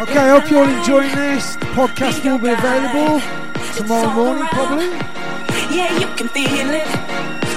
Okay, 0.00 0.18
I 0.18 0.30
hope 0.30 0.50
you're 0.50 0.64
all 0.64 0.68
enjoying 0.68 1.14
this. 1.14 1.56
The 1.56 1.66
podcast 1.76 2.24
will 2.24 2.38
be 2.38 2.48
available 2.48 3.20
tomorrow 3.76 4.10
morning, 4.14 4.46
probably. 4.48 4.88
Yeah, 5.70 5.92
you 5.98 6.06
can 6.16 6.28
feel 6.28 6.70
it. 6.70 6.88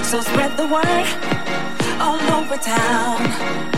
So 0.04 0.20
spread 0.20 0.56
the 0.56 0.66
word 0.66 1.06
all 1.98 2.20
over 2.38 2.56
town. 2.58 3.75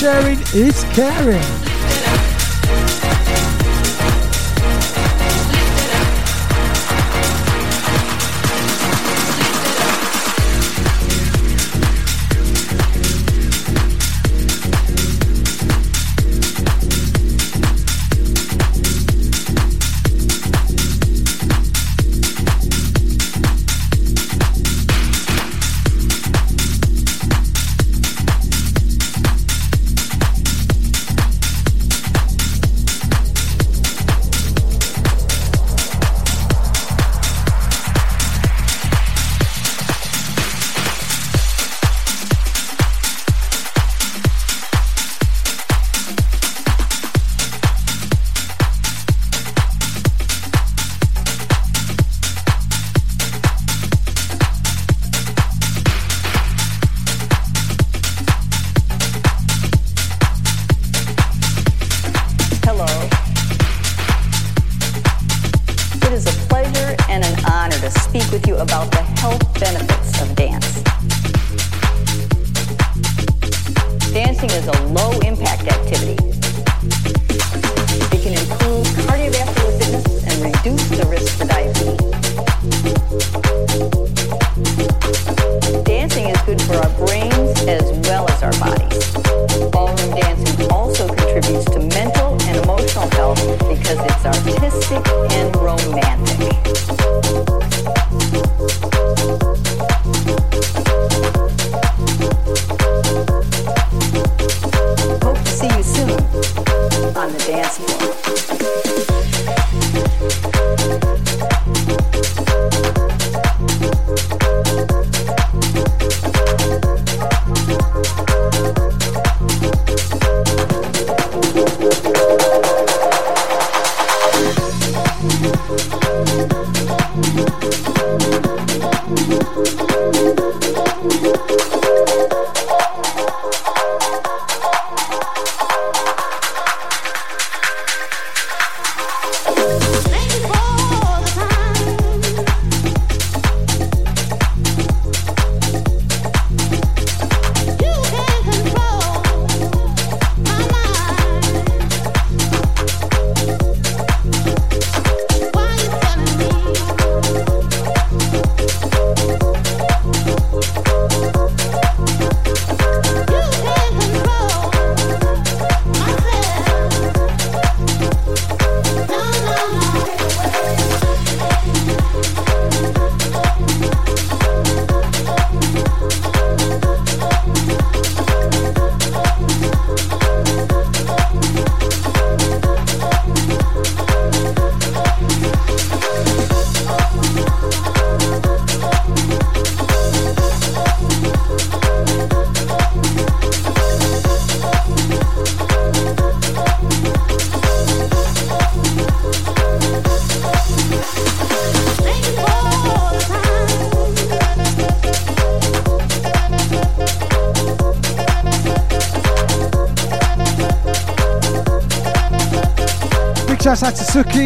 sharing 0.00 0.40
is 0.54 0.82
caring. 0.94 1.69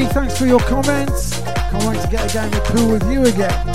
Thanks 0.03 0.37
for 0.37 0.47
your 0.47 0.59
comments. 0.59 1.41
Can't 1.41 1.85
wait 1.85 2.01
to 2.01 2.09
get 2.09 2.29
a 2.29 2.33
game 2.37 2.53
of 2.53 2.65
pool 2.65 2.89
with 2.91 3.13
you 3.13 3.25
again. 3.27 3.75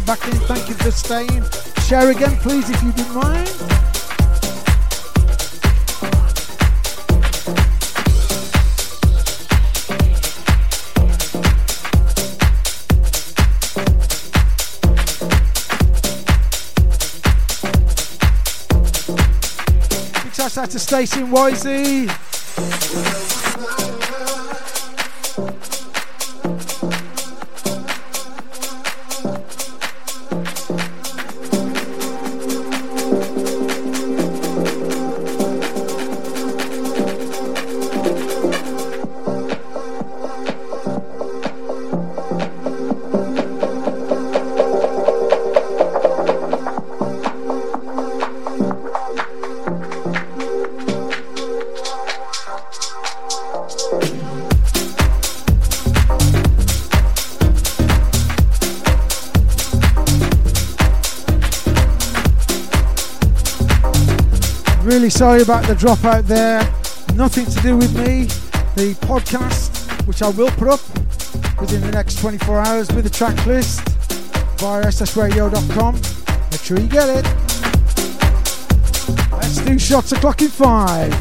Get 0.00 0.06
back 0.06 0.26
in. 0.26 0.34
Thank 0.48 0.68
you 0.68 0.74
for 0.74 0.90
staying. 0.90 1.44
Share 1.86 2.10
again, 2.10 2.36
please, 2.38 2.68
if 2.68 2.82
you 2.82 2.90
didn't 2.90 3.14
mind. 3.14 3.46
Big 20.24 20.34
shout 20.34 20.58
out 20.58 20.70
to 20.70 20.80
Stacey 20.80 21.20
and 21.20 21.32
Wisey. 21.32 22.23
Sorry 65.14 65.42
about 65.42 65.64
the 65.66 65.74
dropout 65.74 66.24
there. 66.24 66.58
Nothing 67.14 67.46
to 67.46 67.60
do 67.60 67.76
with 67.76 67.96
me. 67.96 68.24
The 68.74 68.94
podcast, 69.06 70.04
which 70.08 70.22
I 70.22 70.30
will 70.30 70.50
put 70.50 70.66
up 70.66 70.80
within 71.60 71.82
the 71.82 71.92
next 71.92 72.18
24 72.18 72.58
hours 72.58 72.90
with 72.90 73.06
a 73.06 73.10
track 73.10 73.46
list 73.46 73.80
via 74.58 74.86
ssradio.com. 74.86 75.94
Make 76.50 76.60
sure 76.60 76.80
you 76.80 76.88
get 76.88 77.08
it. 77.08 77.24
Let's 79.30 79.58
do 79.58 79.78
shots 79.78 80.10
o'clock 80.10 80.42
in 80.42 80.48
five. 80.48 81.12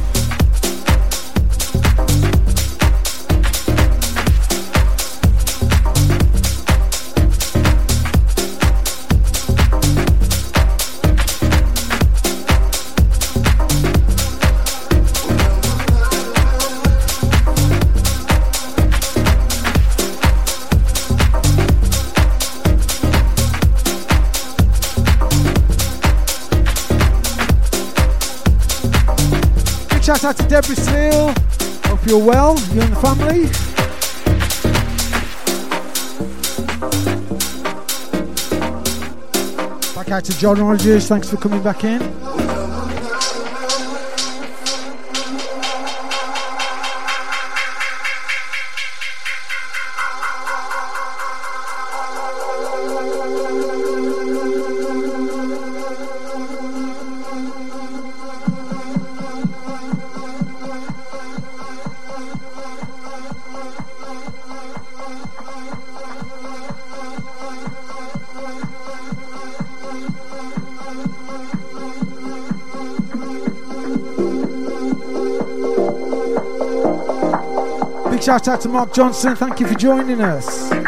Big 30.23 30.29
shout 30.29 30.39
out 30.39 30.43
to 30.43 30.49
Deborah 30.49 30.75
Steele. 30.77 31.33
Hope 31.89 32.05
you're 32.07 32.17
well, 32.17 32.57
you 32.71 32.81
and 32.81 32.93
the 32.93 32.99
family. 33.01 33.43
Back 39.93 40.11
out 40.11 40.23
to 40.23 40.37
John 40.39 40.61
Rogers, 40.61 41.09
thanks 41.09 41.29
for 41.29 41.35
coming 41.35 41.61
back 41.61 41.83
in. 41.83 42.01
Shout 78.33 78.47
out 78.47 78.61
to 78.61 78.67
Mark 78.67 78.91
Johnson, 78.91 79.35
thank 79.35 79.59
you 79.59 79.67
for 79.67 79.75
joining 79.75 80.19
us. 80.19 80.82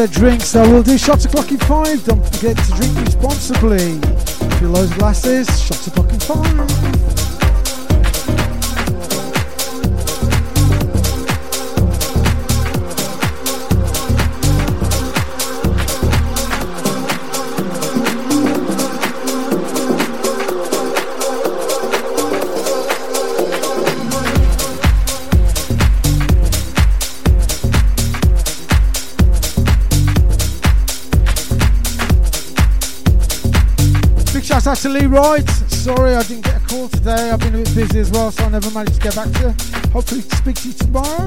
I 0.00 0.04
need 0.04 0.12
another 0.12 0.30
drink, 0.30 0.40
so 0.40 0.62
we'll 0.62 0.82
do 0.82 0.96
shots 0.96 1.26
o'clock 1.26 1.50
in 1.50 1.58
five. 1.58 2.02
Don't 2.06 2.24
forget 2.24 2.56
to 2.56 2.72
drink 2.72 2.98
responsibly. 3.04 4.00
Fill 4.58 4.72
those 4.72 4.90
glasses, 4.94 5.46
shots 5.62 5.88
o'clock 5.88 6.10
in 6.10 6.20
five. 6.20 6.79
Wright. 35.10 35.48
Sorry 35.68 36.14
I 36.14 36.22
didn't 36.22 36.44
get 36.44 36.56
a 36.56 36.66
call 36.66 36.88
today. 36.88 37.30
I've 37.30 37.40
been 37.40 37.54
a 37.54 37.58
bit 37.58 37.74
busy 37.74 37.98
as 37.98 38.10
well, 38.12 38.30
so 38.30 38.44
I 38.44 38.48
never 38.50 38.70
managed 38.70 38.94
to 38.94 39.00
get 39.00 39.16
back 39.16 39.30
to 39.32 39.40
you. 39.40 39.90
Hopefully, 39.90 40.20
speak 40.20 40.54
to 40.56 40.68
you 40.68 40.74
tomorrow. 40.74 41.26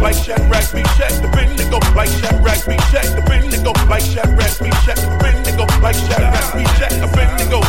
like 0.00 0.14
Shadrach, 0.16 0.64
check 0.96 1.12
the 1.20 1.28
Abednego, 1.28 1.78
like 1.94 2.08
Shadrach, 2.08 2.64
check 2.90 3.04
the 3.04 3.22
Abednego, 3.24 3.72
like 3.88 4.02
Shadrach, 4.02 4.56
check 4.84 4.96
the 4.96 5.16
Abednego, 5.16 5.64
like 5.82 5.94
Shadrach, 5.94 6.66
check 6.78 6.90
the 6.90 7.08
Abednego. 7.10 7.60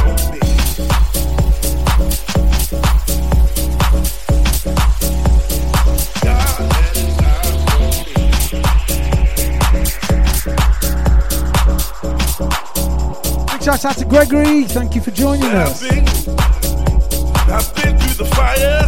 Shout 13.61 13.83
out 13.83 13.97
to 13.97 14.05
Gregory, 14.05 14.63
thank 14.63 14.95
you 14.95 15.01
for 15.01 15.11
joining 15.11 15.43
us. 15.43 15.83
I've 15.83 15.89
been, 15.89 16.07
I've 17.49 17.75
been 17.75 17.97
through 17.99 18.25
the 18.25 18.31
fire. 18.33 18.86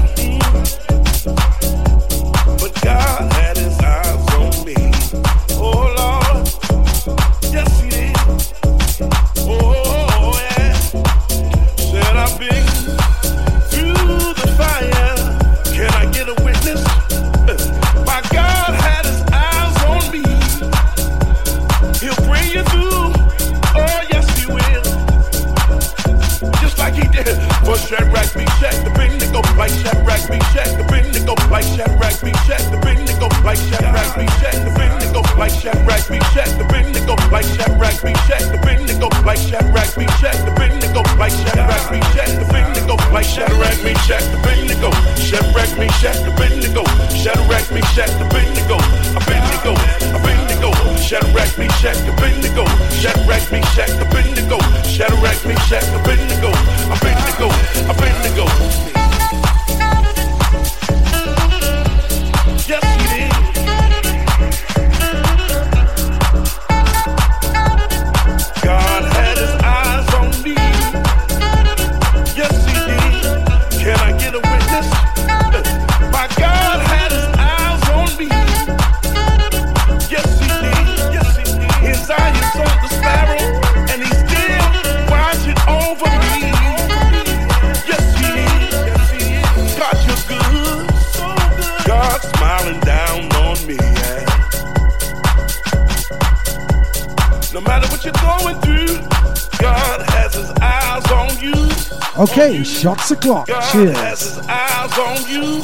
Shots 102.99 103.11
o'clock. 103.11 103.47
God 103.47 103.95
has 103.95 104.21
his 104.21 104.37
eyes 104.49 104.97
on 104.97 105.31
you, 105.31 105.63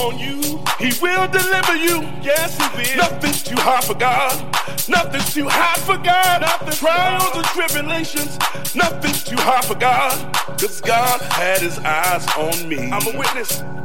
on 0.00 0.18
you. 0.18 0.64
He 0.78 0.98
will 1.02 1.28
deliver 1.28 1.76
you. 1.76 2.00
Yes, 2.22 2.56
he 2.56 2.64
will. 2.74 2.96
Nothing's 2.96 3.42
too 3.42 3.56
hard 3.56 3.84
for 3.84 3.94
God. 3.94 4.32
Nothing's 4.88 5.34
too 5.34 5.46
hard 5.46 5.78
for 5.80 6.02
God. 6.02 6.40
Nothing 6.40 6.72
trials 6.72 7.36
and 7.36 7.44
tribulations. 7.46 8.38
Nothing's 8.74 9.22
too 9.22 9.36
hard 9.36 9.66
for 9.66 9.74
God. 9.74 10.34
Cause 10.58 10.80
God 10.80 11.20
had 11.32 11.60
his 11.60 11.78
eyes 11.80 12.26
on 12.38 12.66
me. 12.66 12.90
I'm 12.90 13.14
a 13.14 13.18
witness. 13.18 13.62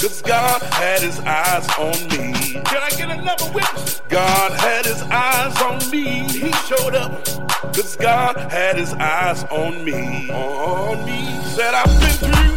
Cause 0.00 0.20
God 0.22 0.60
had 0.62 1.02
his 1.02 1.20
eyes 1.20 1.68
on 1.78 2.08
me. 2.08 2.32
Can 2.64 2.82
I 2.82 2.90
get 2.96 3.10
another 3.10 3.50
witness? 3.52 4.00
God 4.08 4.52
had 4.58 4.86
his 4.86 5.02
eyes 5.02 5.56
on 5.62 5.88
me. 5.90 6.26
He 6.32 6.52
showed 6.66 6.96
up. 6.96 7.24
Cause 7.74 7.94
God 7.96 8.36
had 8.50 8.76
his 8.76 8.92
eyes 8.94 9.44
on 9.44 9.84
me. 9.84 10.30
On 10.30 11.04
me 11.04 11.33
that 11.56 11.74
I've 11.74 11.94
been 12.02 12.18
through 12.18 12.56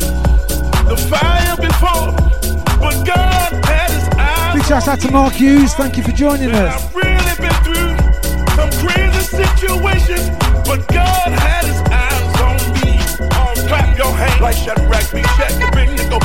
the 0.89 0.97
fire 0.97 1.55
but 2.79 3.05
God 3.05 3.53
eyes. 4.17 4.55
Big 4.55 4.65
shout 4.65 4.87
out 4.87 4.99
to 5.01 5.11
Mark 5.11 5.33
Hughes. 5.33 5.73
Thank 5.73 5.97
you 5.97 6.03
for 6.03 6.11
joining 6.11 6.49
us. 6.51 6.81
I've 6.81 6.95
really 6.95 7.35
been 7.37 7.53
through 7.61 7.93
some 8.57 8.71
crazy 8.81 9.21
situations, 9.21 10.29
but 10.65 10.81
God 10.89 11.29
had 11.29 11.65
his 11.65 11.81
eyes 11.93 12.41
on 12.41 12.57
me. 12.81 12.97
Oh, 13.37 13.53
clap 13.69 13.97
your 13.97 14.13
hands 14.13 14.41
like 14.41 15.13
me 15.13 15.21
check 15.37 15.53
the. 15.61 15.67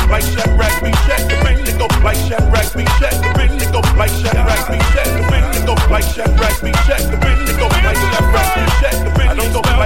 Like 0.09 0.25
me 0.25 0.33
check 0.33 0.49
the. 0.49 0.57
Like 0.57 0.83
me 0.83 0.93
check 1.05 1.29
the. 1.29 1.37
Like 1.45 1.61
me 1.63 1.75
check 1.89 2.31
the. 2.31 2.49
Like 2.49 2.73
me 2.73 2.85
check 2.97 3.17
the. 3.17 3.33
Like 3.99 4.25
me 4.25 4.41
check 4.49 4.73
the. 4.73 5.29
Like 5.91 6.09
me 6.09 6.09
check 6.09 6.25
the. 6.25 6.41
Like 6.41 6.63
me 6.63 6.73
check 6.73 7.03
the. 7.03 7.17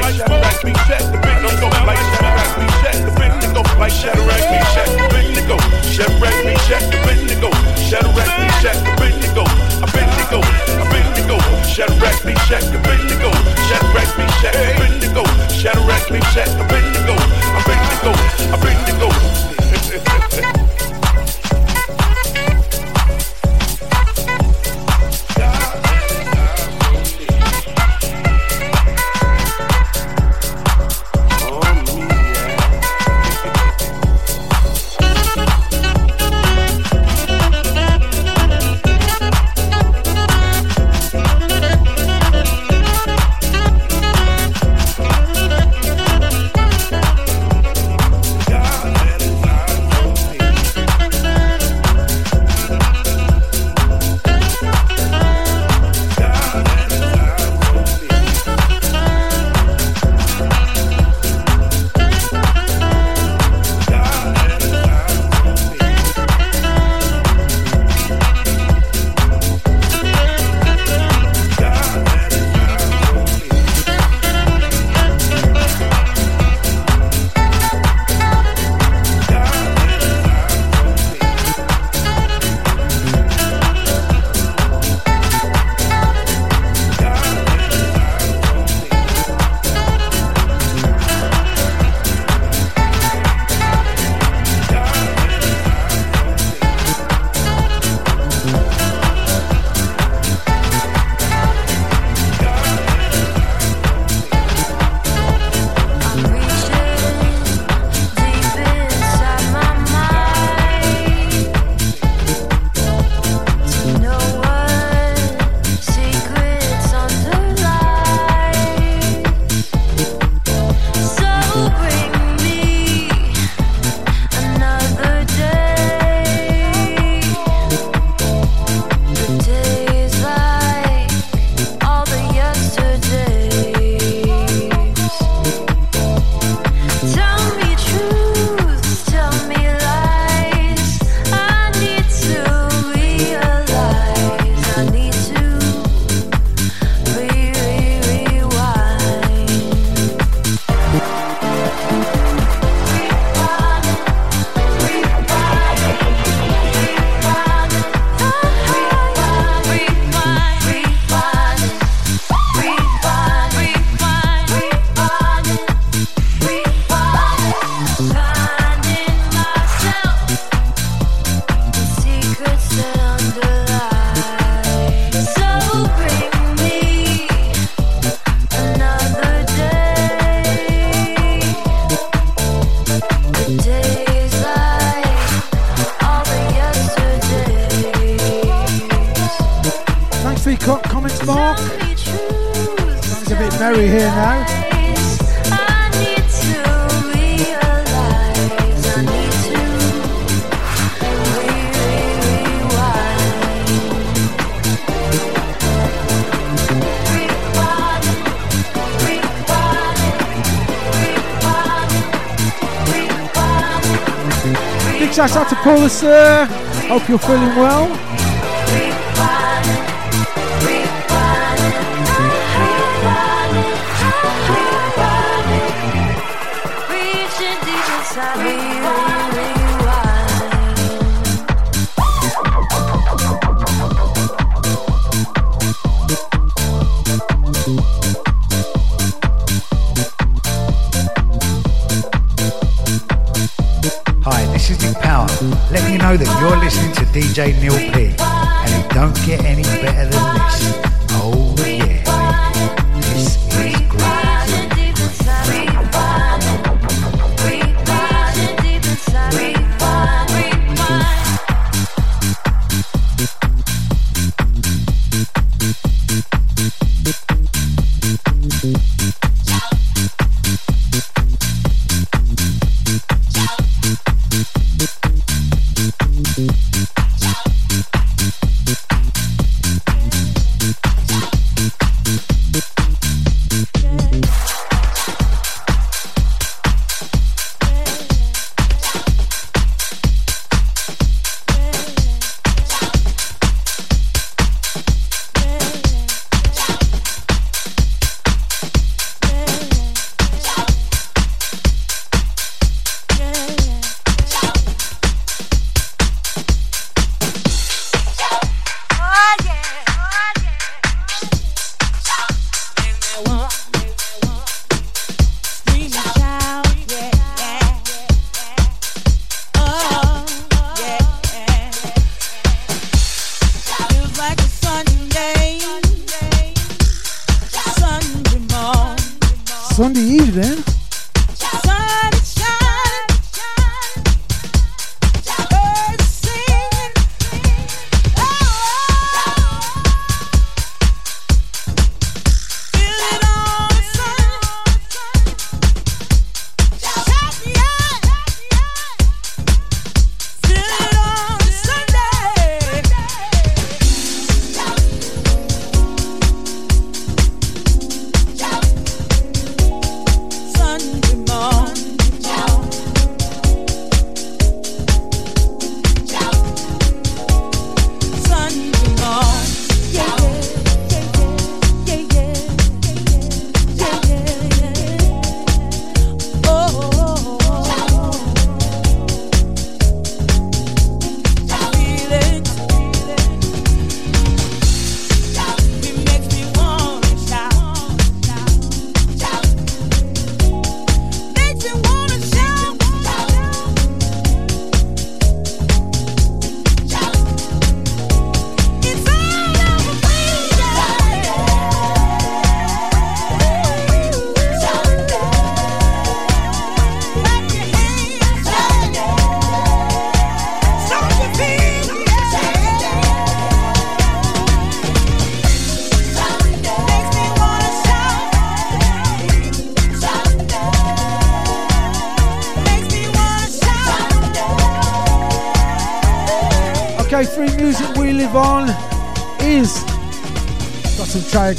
Like 0.07 0.65
me 0.65 0.73
check 0.89 1.03
the. 1.03 2.26
Meshach, 2.55 2.99
Abednego, 3.11 3.63
like 3.79 3.93
Shadrach, 3.93 4.45
Meshach, 4.53 4.93
Abednego, 5.05 5.57
Shadrach, 5.83 6.39
Meshach, 6.45 6.87
Abednego, 6.95 7.51
Shadrach, 7.77 8.33
Meshach, 8.39 8.79
Abednego, 8.93 9.45
Abednego, 9.83 10.39
Abednego, 10.85 11.37
Shadrach, 11.67 12.25
Meshach, 12.25 12.67
Abednego, 12.79 13.31
Shadrach, 13.69 14.11
Meshach, 14.19 14.55
Abednego, 14.55 15.23
Shadrach, 15.51 16.11
Meshach, 16.11 16.49
Abednego, 16.61 16.76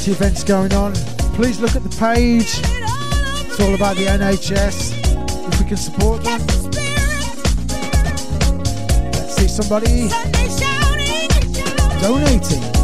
charity 0.08 0.24
events 0.24 0.44
going 0.44 0.72
on. 0.74 0.94
Please 1.34 1.60
look 1.60 1.76
at 1.76 1.82
the 1.82 1.96
page. 1.98 2.60
It's 3.46 3.60
all 3.60 3.74
about 3.74 3.96
the 3.96 4.06
NHS. 4.06 4.94
If 5.48 5.60
we 5.60 5.66
can 5.66 5.76
support 5.76 6.22
them. 6.24 6.40
Let's 9.12 9.36
see 9.36 9.48
somebody 9.48 10.08
donating. 12.00 12.77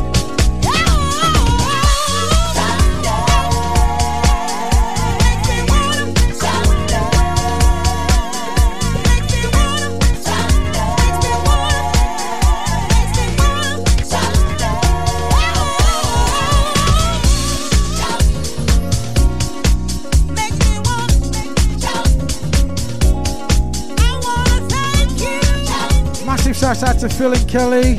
Massive 26.75 26.89
shout 26.89 27.05
out 27.05 27.09
to 27.09 27.17
Phil 27.17 27.33
and 27.33 27.49
Kelly, 27.49 27.99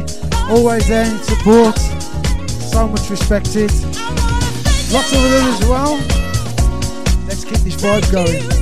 always 0.50 0.86
there 0.90 1.06
in 1.06 1.18
support, 1.24 1.78
so 1.78 2.90
much 2.90 3.10
respected. 3.10 3.72
Lots 4.92 5.14
of 5.14 5.22
them 5.22 5.48
as 5.48 5.62
well. 5.62 5.96
Let's 7.26 7.46
keep 7.46 7.60
this 7.60 7.78
vibe 7.78 8.12
going. 8.12 8.55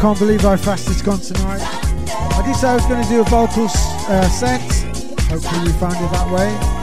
Can't 0.00 0.18
believe 0.18 0.40
how 0.40 0.56
fast 0.56 0.88
it's 0.88 1.02
gone 1.02 1.20
tonight. 1.20 1.60
I 1.60 2.42
did 2.46 2.56
say 2.56 2.68
I 2.68 2.74
was 2.74 2.86
going 2.86 3.02
to 3.02 3.08
do 3.10 3.20
a 3.20 3.24
vocals 3.24 3.74
uh, 4.08 4.26
set. 4.30 4.60
Hopefully 5.28 5.66
you 5.66 5.72
found 5.74 5.96
it 5.96 6.10
that 6.10 6.30
way. 6.32 6.79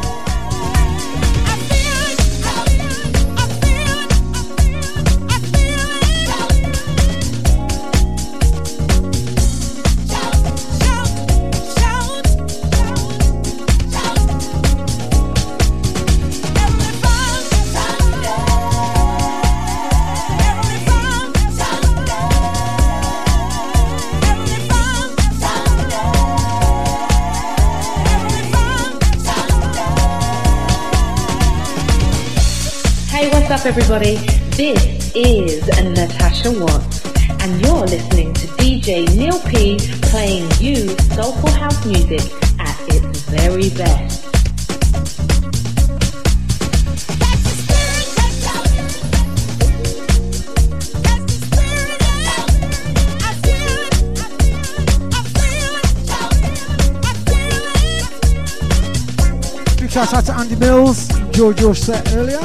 Everybody? 33.68 34.16
This 34.56 35.14
is 35.14 35.68
Natasha 35.68 36.52
Watts, 36.52 37.06
and 37.42 37.60
you're 37.60 37.82
listening 37.82 38.34
to 38.36 38.48
DJ 38.56 39.06
Neil 39.14 39.42
P 39.42 39.78
playing 40.04 40.50
you 40.62 40.88
soulful 41.14 41.50
house 41.50 41.86
music 41.86 42.22
at 42.62 42.80
its 42.88 43.24
very 43.24 43.70
best. 43.72 44.24
Big 59.78 59.92
shout 59.92 60.14
out 60.14 60.26
to 60.26 60.34
Andy 60.36 60.56
Mills. 60.56 61.14
Enjoyed 61.18 61.60
your 61.60 61.76
set 61.76 62.14
earlier. 62.14 62.40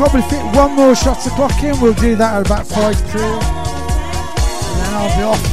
Probably 0.00 0.22
fit 0.30 0.42
one 0.56 0.72
more 0.76 0.94
shot 0.94 1.22
to 1.22 1.28
clock 1.28 1.62
in. 1.62 1.78
We'll 1.78 1.92
do 1.92 2.16
that 2.16 2.40
at 2.40 2.46
about 2.46 2.66
5 2.66 3.12
2. 3.12 3.18
And 3.18 3.40
then 4.80 4.94
I'll 4.94 5.14
be 5.18 5.22
off. 5.24 5.49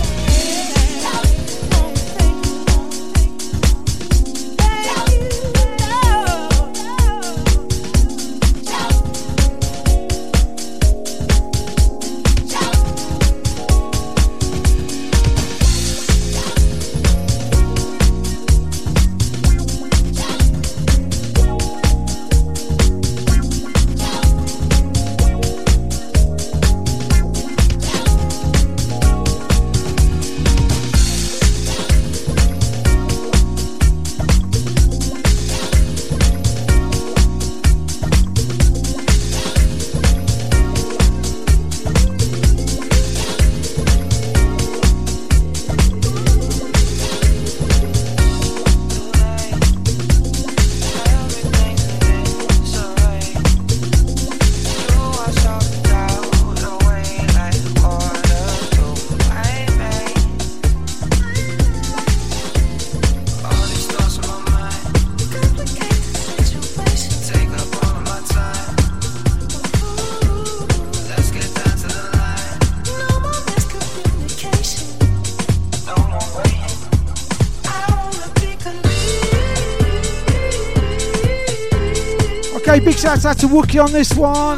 Shout 83.07 83.23
out 83.25 83.37
to 83.39 83.47
Wookie 83.47 83.81
on 83.81 83.93
this 83.93 84.13
one. 84.15 84.57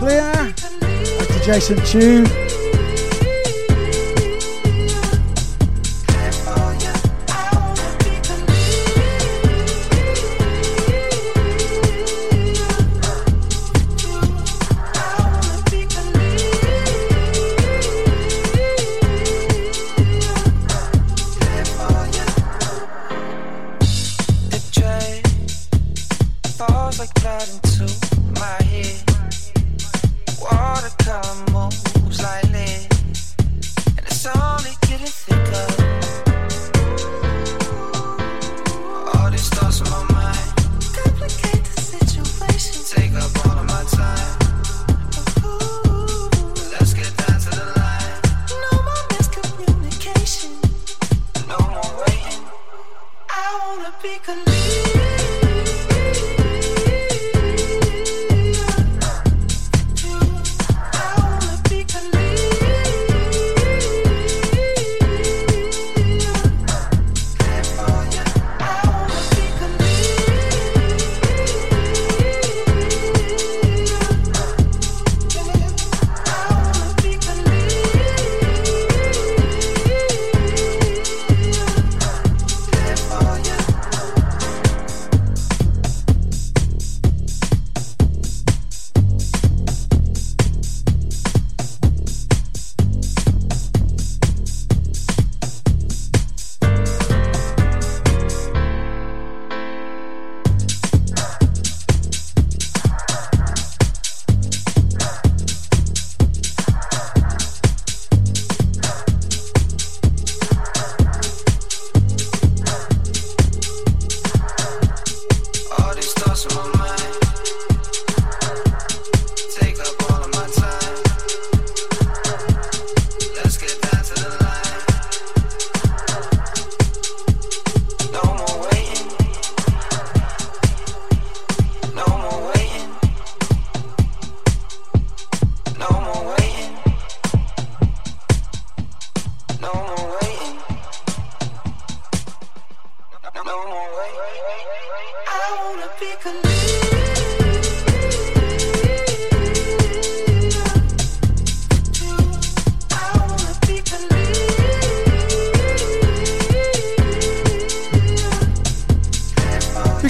Clear. 0.00 0.32
Out 0.32 0.56
to 0.56 1.40
Jason 1.44 1.78
Chu. 1.84 2.47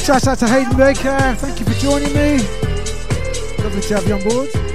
Shout 0.08 0.26
out 0.26 0.38
to 0.38 0.48
Hayden 0.48 0.74
Baker. 0.74 1.34
Thank 1.34 1.60
you 1.60 1.66
for 1.66 1.74
joining 1.74 2.14
me. 2.14 2.38
Lovely 3.62 3.82
to 3.82 3.94
have 3.94 4.08
you 4.08 4.14
on 4.14 4.22
board. 4.22 4.67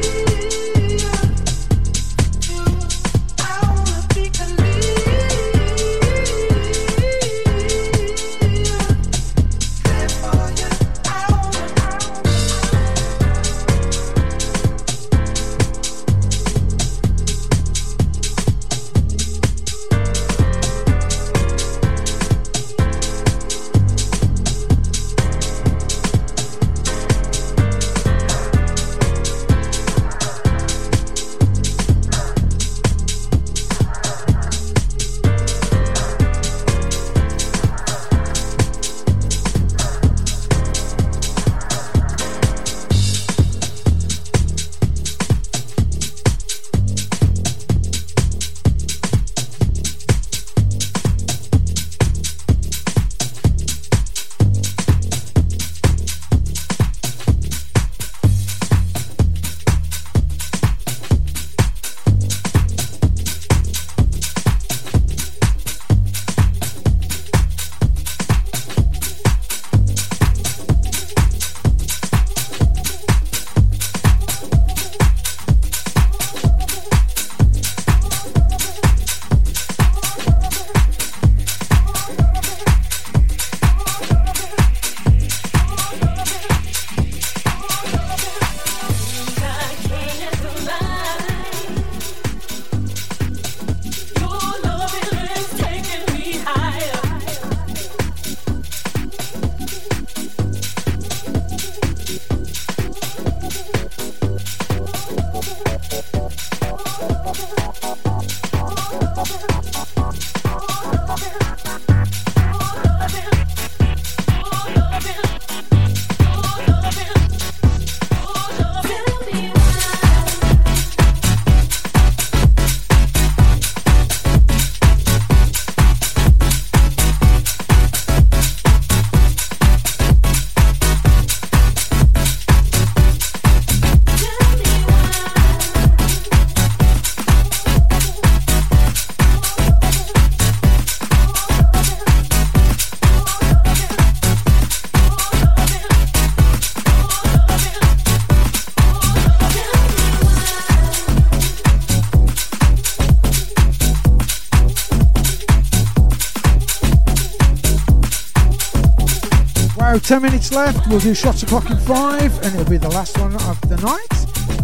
10 160.04 160.22
minutes 160.22 160.52
left. 160.52 160.88
We'll 160.88 161.00
do 161.00 161.14
shots 161.14 161.44
o'clock 161.44 161.70
in 161.70 161.78
five, 161.78 162.36
and 162.44 162.54
it'll 162.54 162.70
be 162.70 162.78
the 162.78 162.90
last 162.90 163.18
one 163.20 163.36
of 163.36 163.62
the 163.70 163.78
night. 163.78 164.10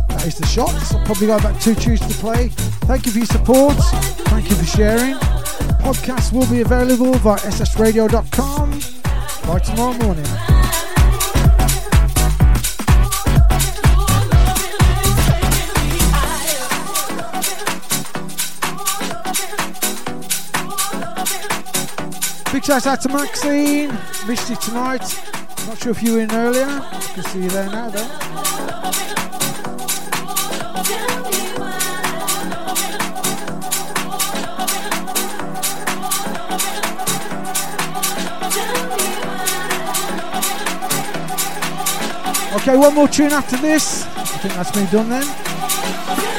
That 0.09 0.27
is 0.27 0.37
the 0.37 0.45
shots. 0.45 0.93
I'll 0.93 1.05
probably 1.05 1.27
got 1.27 1.39
about 1.39 1.61
two 1.61 1.75
tunes 1.75 2.01
to 2.01 2.13
play. 2.15 2.49
Thank 2.89 3.05
you 3.05 3.13
for 3.13 3.19
your 3.19 3.27
support. 3.27 3.75
Thank 4.27 4.49
you 4.49 4.55
for 4.57 4.65
sharing. 4.65 5.15
Podcasts 5.79 6.33
will 6.33 6.47
be 6.47 6.59
available 6.59 7.13
via 7.19 7.39
ssradio.com 7.39 8.69
by 9.47 9.59
tomorrow 9.59 9.97
morning. 9.99 10.48
Shout 22.69 22.85
out 22.85 23.01
to 23.01 23.09
Maxine. 23.09 23.89
Missed 24.27 24.51
you 24.51 24.55
tonight. 24.57 25.01
Not 25.65 25.79
sure 25.79 25.91
if 25.91 26.03
you 26.03 26.13
were 26.13 26.19
in 26.19 26.31
earlier. 26.31 26.67
I 26.67 27.11
can 27.15 27.23
see 27.23 27.41
you 27.41 27.49
there 27.49 27.65
now, 27.65 27.89
though. 27.89 28.05
Okay, 42.57 42.77
one 42.77 42.93
more 42.93 43.07
tune 43.07 43.31
after 43.31 43.57
this. 43.57 44.05
I 44.15 44.23
think 44.23 44.53
that's 44.53 44.75
me 44.75 44.85
done 44.91 45.09
then. 45.09 46.38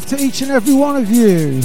love 0.00 0.18
to 0.18 0.24
each 0.24 0.40
and 0.40 0.50
every 0.50 0.72
one 0.72 0.96
of 0.96 1.10
you. 1.10 1.60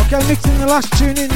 Okay, 0.00 0.28
mixing 0.28 0.58
the 0.58 0.66
last 0.66 0.92
tune 0.98 1.16
in 1.16 1.31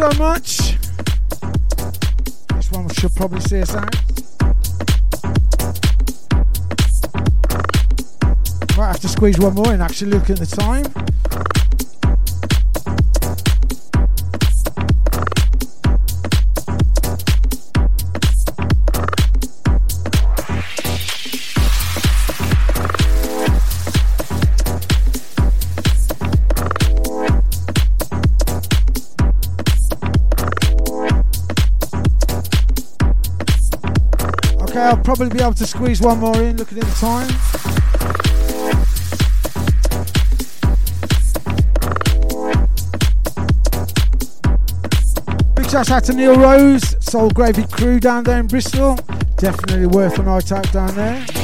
so 0.00 0.08
much. 0.18 0.78
This 2.54 2.72
one 2.72 2.88
should 2.88 3.14
probably 3.14 3.40
see 3.40 3.60
us 3.60 3.74
out. 3.74 3.94
Might 8.78 8.86
have 8.86 9.00
to 9.00 9.08
squeeze 9.08 9.38
one 9.38 9.54
more 9.54 9.74
in 9.74 9.82
actually 9.82 10.12
looking 10.12 10.38
at 10.38 10.48
the 10.48 10.56
time. 10.56 11.09
I'll 34.90 34.96
probably 34.96 35.28
be 35.28 35.40
able 35.40 35.54
to 35.54 35.66
squeeze 35.66 36.00
one 36.00 36.18
more 36.18 36.34
in 36.42 36.56
looking 36.56 36.78
at 36.78 36.84
the 36.84 36.90
time. 36.96 37.28
Big 45.54 45.70
shout 45.70 45.92
out 45.92 46.02
to 46.06 46.12
Neil 46.12 46.34
Rose, 46.34 46.96
Soul 46.98 47.30
Gravy 47.30 47.66
crew 47.68 48.00
down 48.00 48.24
there 48.24 48.40
in 48.40 48.48
Bristol. 48.48 48.98
Definitely 49.36 49.86
worth 49.86 50.18
an 50.18 50.26
eye 50.26 50.40
out 50.50 50.72
down 50.72 50.96
there. 50.96 51.39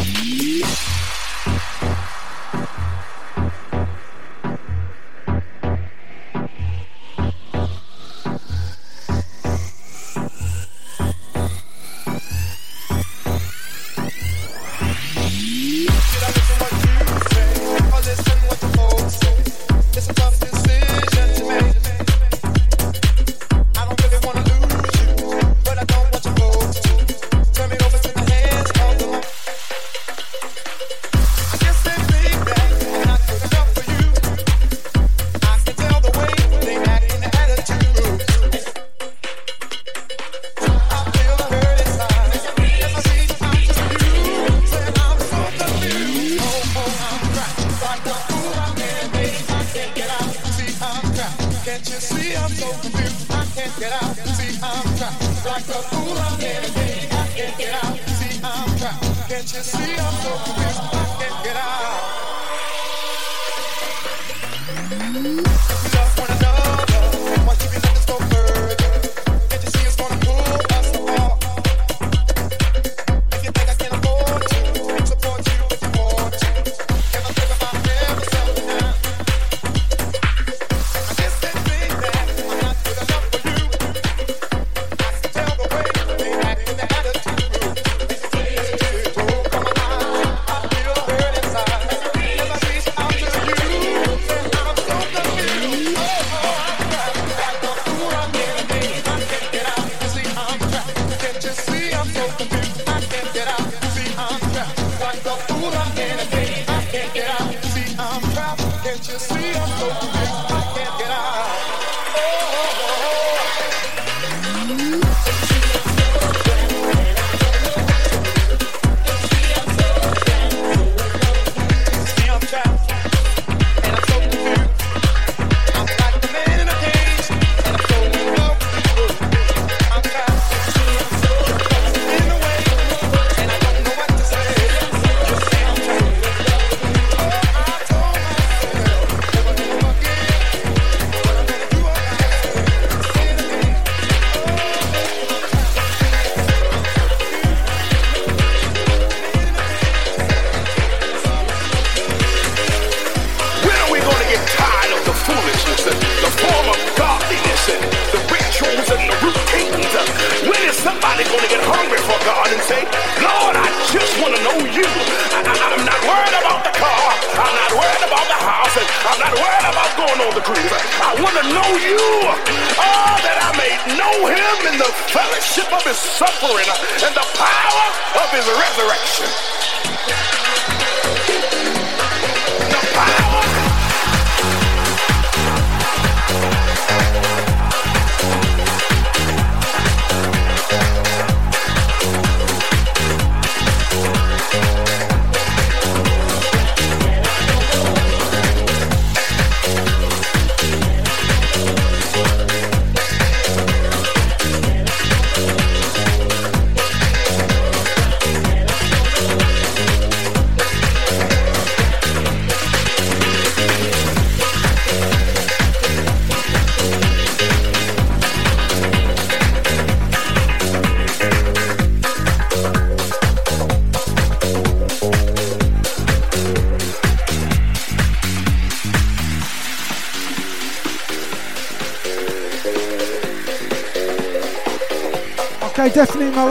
Yeah. 179.85 180.46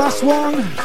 last 0.05 0.23
one. 0.23 0.84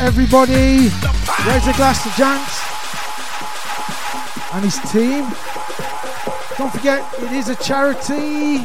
everybody. 0.00 0.88
Raise 1.46 1.66
a 1.66 1.74
glass 1.74 2.02
to 2.02 2.08
Janks 2.10 2.56
and 4.54 4.64
his 4.64 4.78
team. 4.90 5.24
Don't 6.56 6.72
forget, 6.72 7.06
it 7.22 7.32
is 7.32 7.48
a 7.48 7.56
charity. 7.56 8.64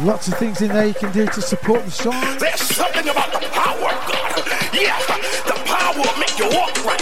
Lots 0.00 0.28
of 0.28 0.34
things 0.34 0.60
in 0.62 0.68
there 0.68 0.86
you 0.86 0.94
can 0.94 1.12
do 1.12 1.26
to 1.26 1.42
support 1.42 1.84
the 1.84 1.90
song. 1.90 2.38
There's 2.38 2.60
something 2.60 3.08
about 3.08 3.32
the 3.32 3.46
power 3.48 3.90
of 3.90 4.08
God. 4.08 4.42
Yeah, 4.72 4.98
the 5.46 5.60
power 5.64 5.94
will 5.94 6.18
make 6.18 6.38
you 6.38 6.46
walk 6.46 6.84
right. 6.84 7.00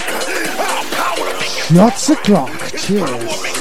Oh, 0.59 0.89
power 0.93 1.25
will 1.25 1.41
make 1.41 1.71
you 1.71 1.77
Shots 1.77 2.11
o'clock. 2.11 2.51
Cheers. 2.77 3.52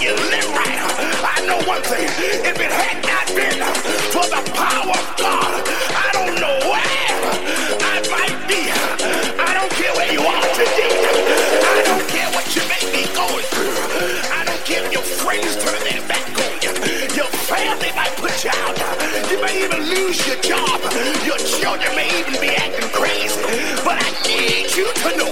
you 21.82 21.95
may 21.95 22.08
even 22.20 22.40
be 22.40 22.49
acting 22.49 22.90
crazy, 22.94 23.41
but 23.84 23.98
I 23.98 24.10
need 24.28 24.70
you 24.76 24.86
to 24.86 25.10
know 25.18 25.32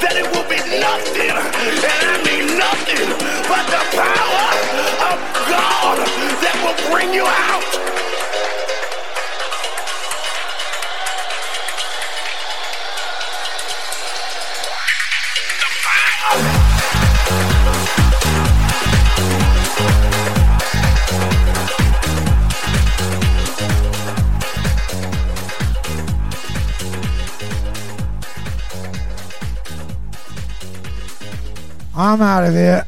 that 0.00 0.14
it 0.16 0.26
will 0.32 0.48
be 0.48 0.56
nothing, 0.80 1.36
and 1.36 2.02
I 2.08 2.16
mean 2.24 2.56
nothing, 2.56 3.06
but 3.44 3.64
the 3.68 3.82
power 3.92 4.46
of 5.12 5.18
God 5.52 5.98
that 6.40 6.56
will 6.64 6.90
bring 6.90 7.12
you 7.12 7.24
out. 7.24 7.95
I'm 32.06 32.22
out 32.22 32.44
of 32.44 32.54
here. 32.54 32.85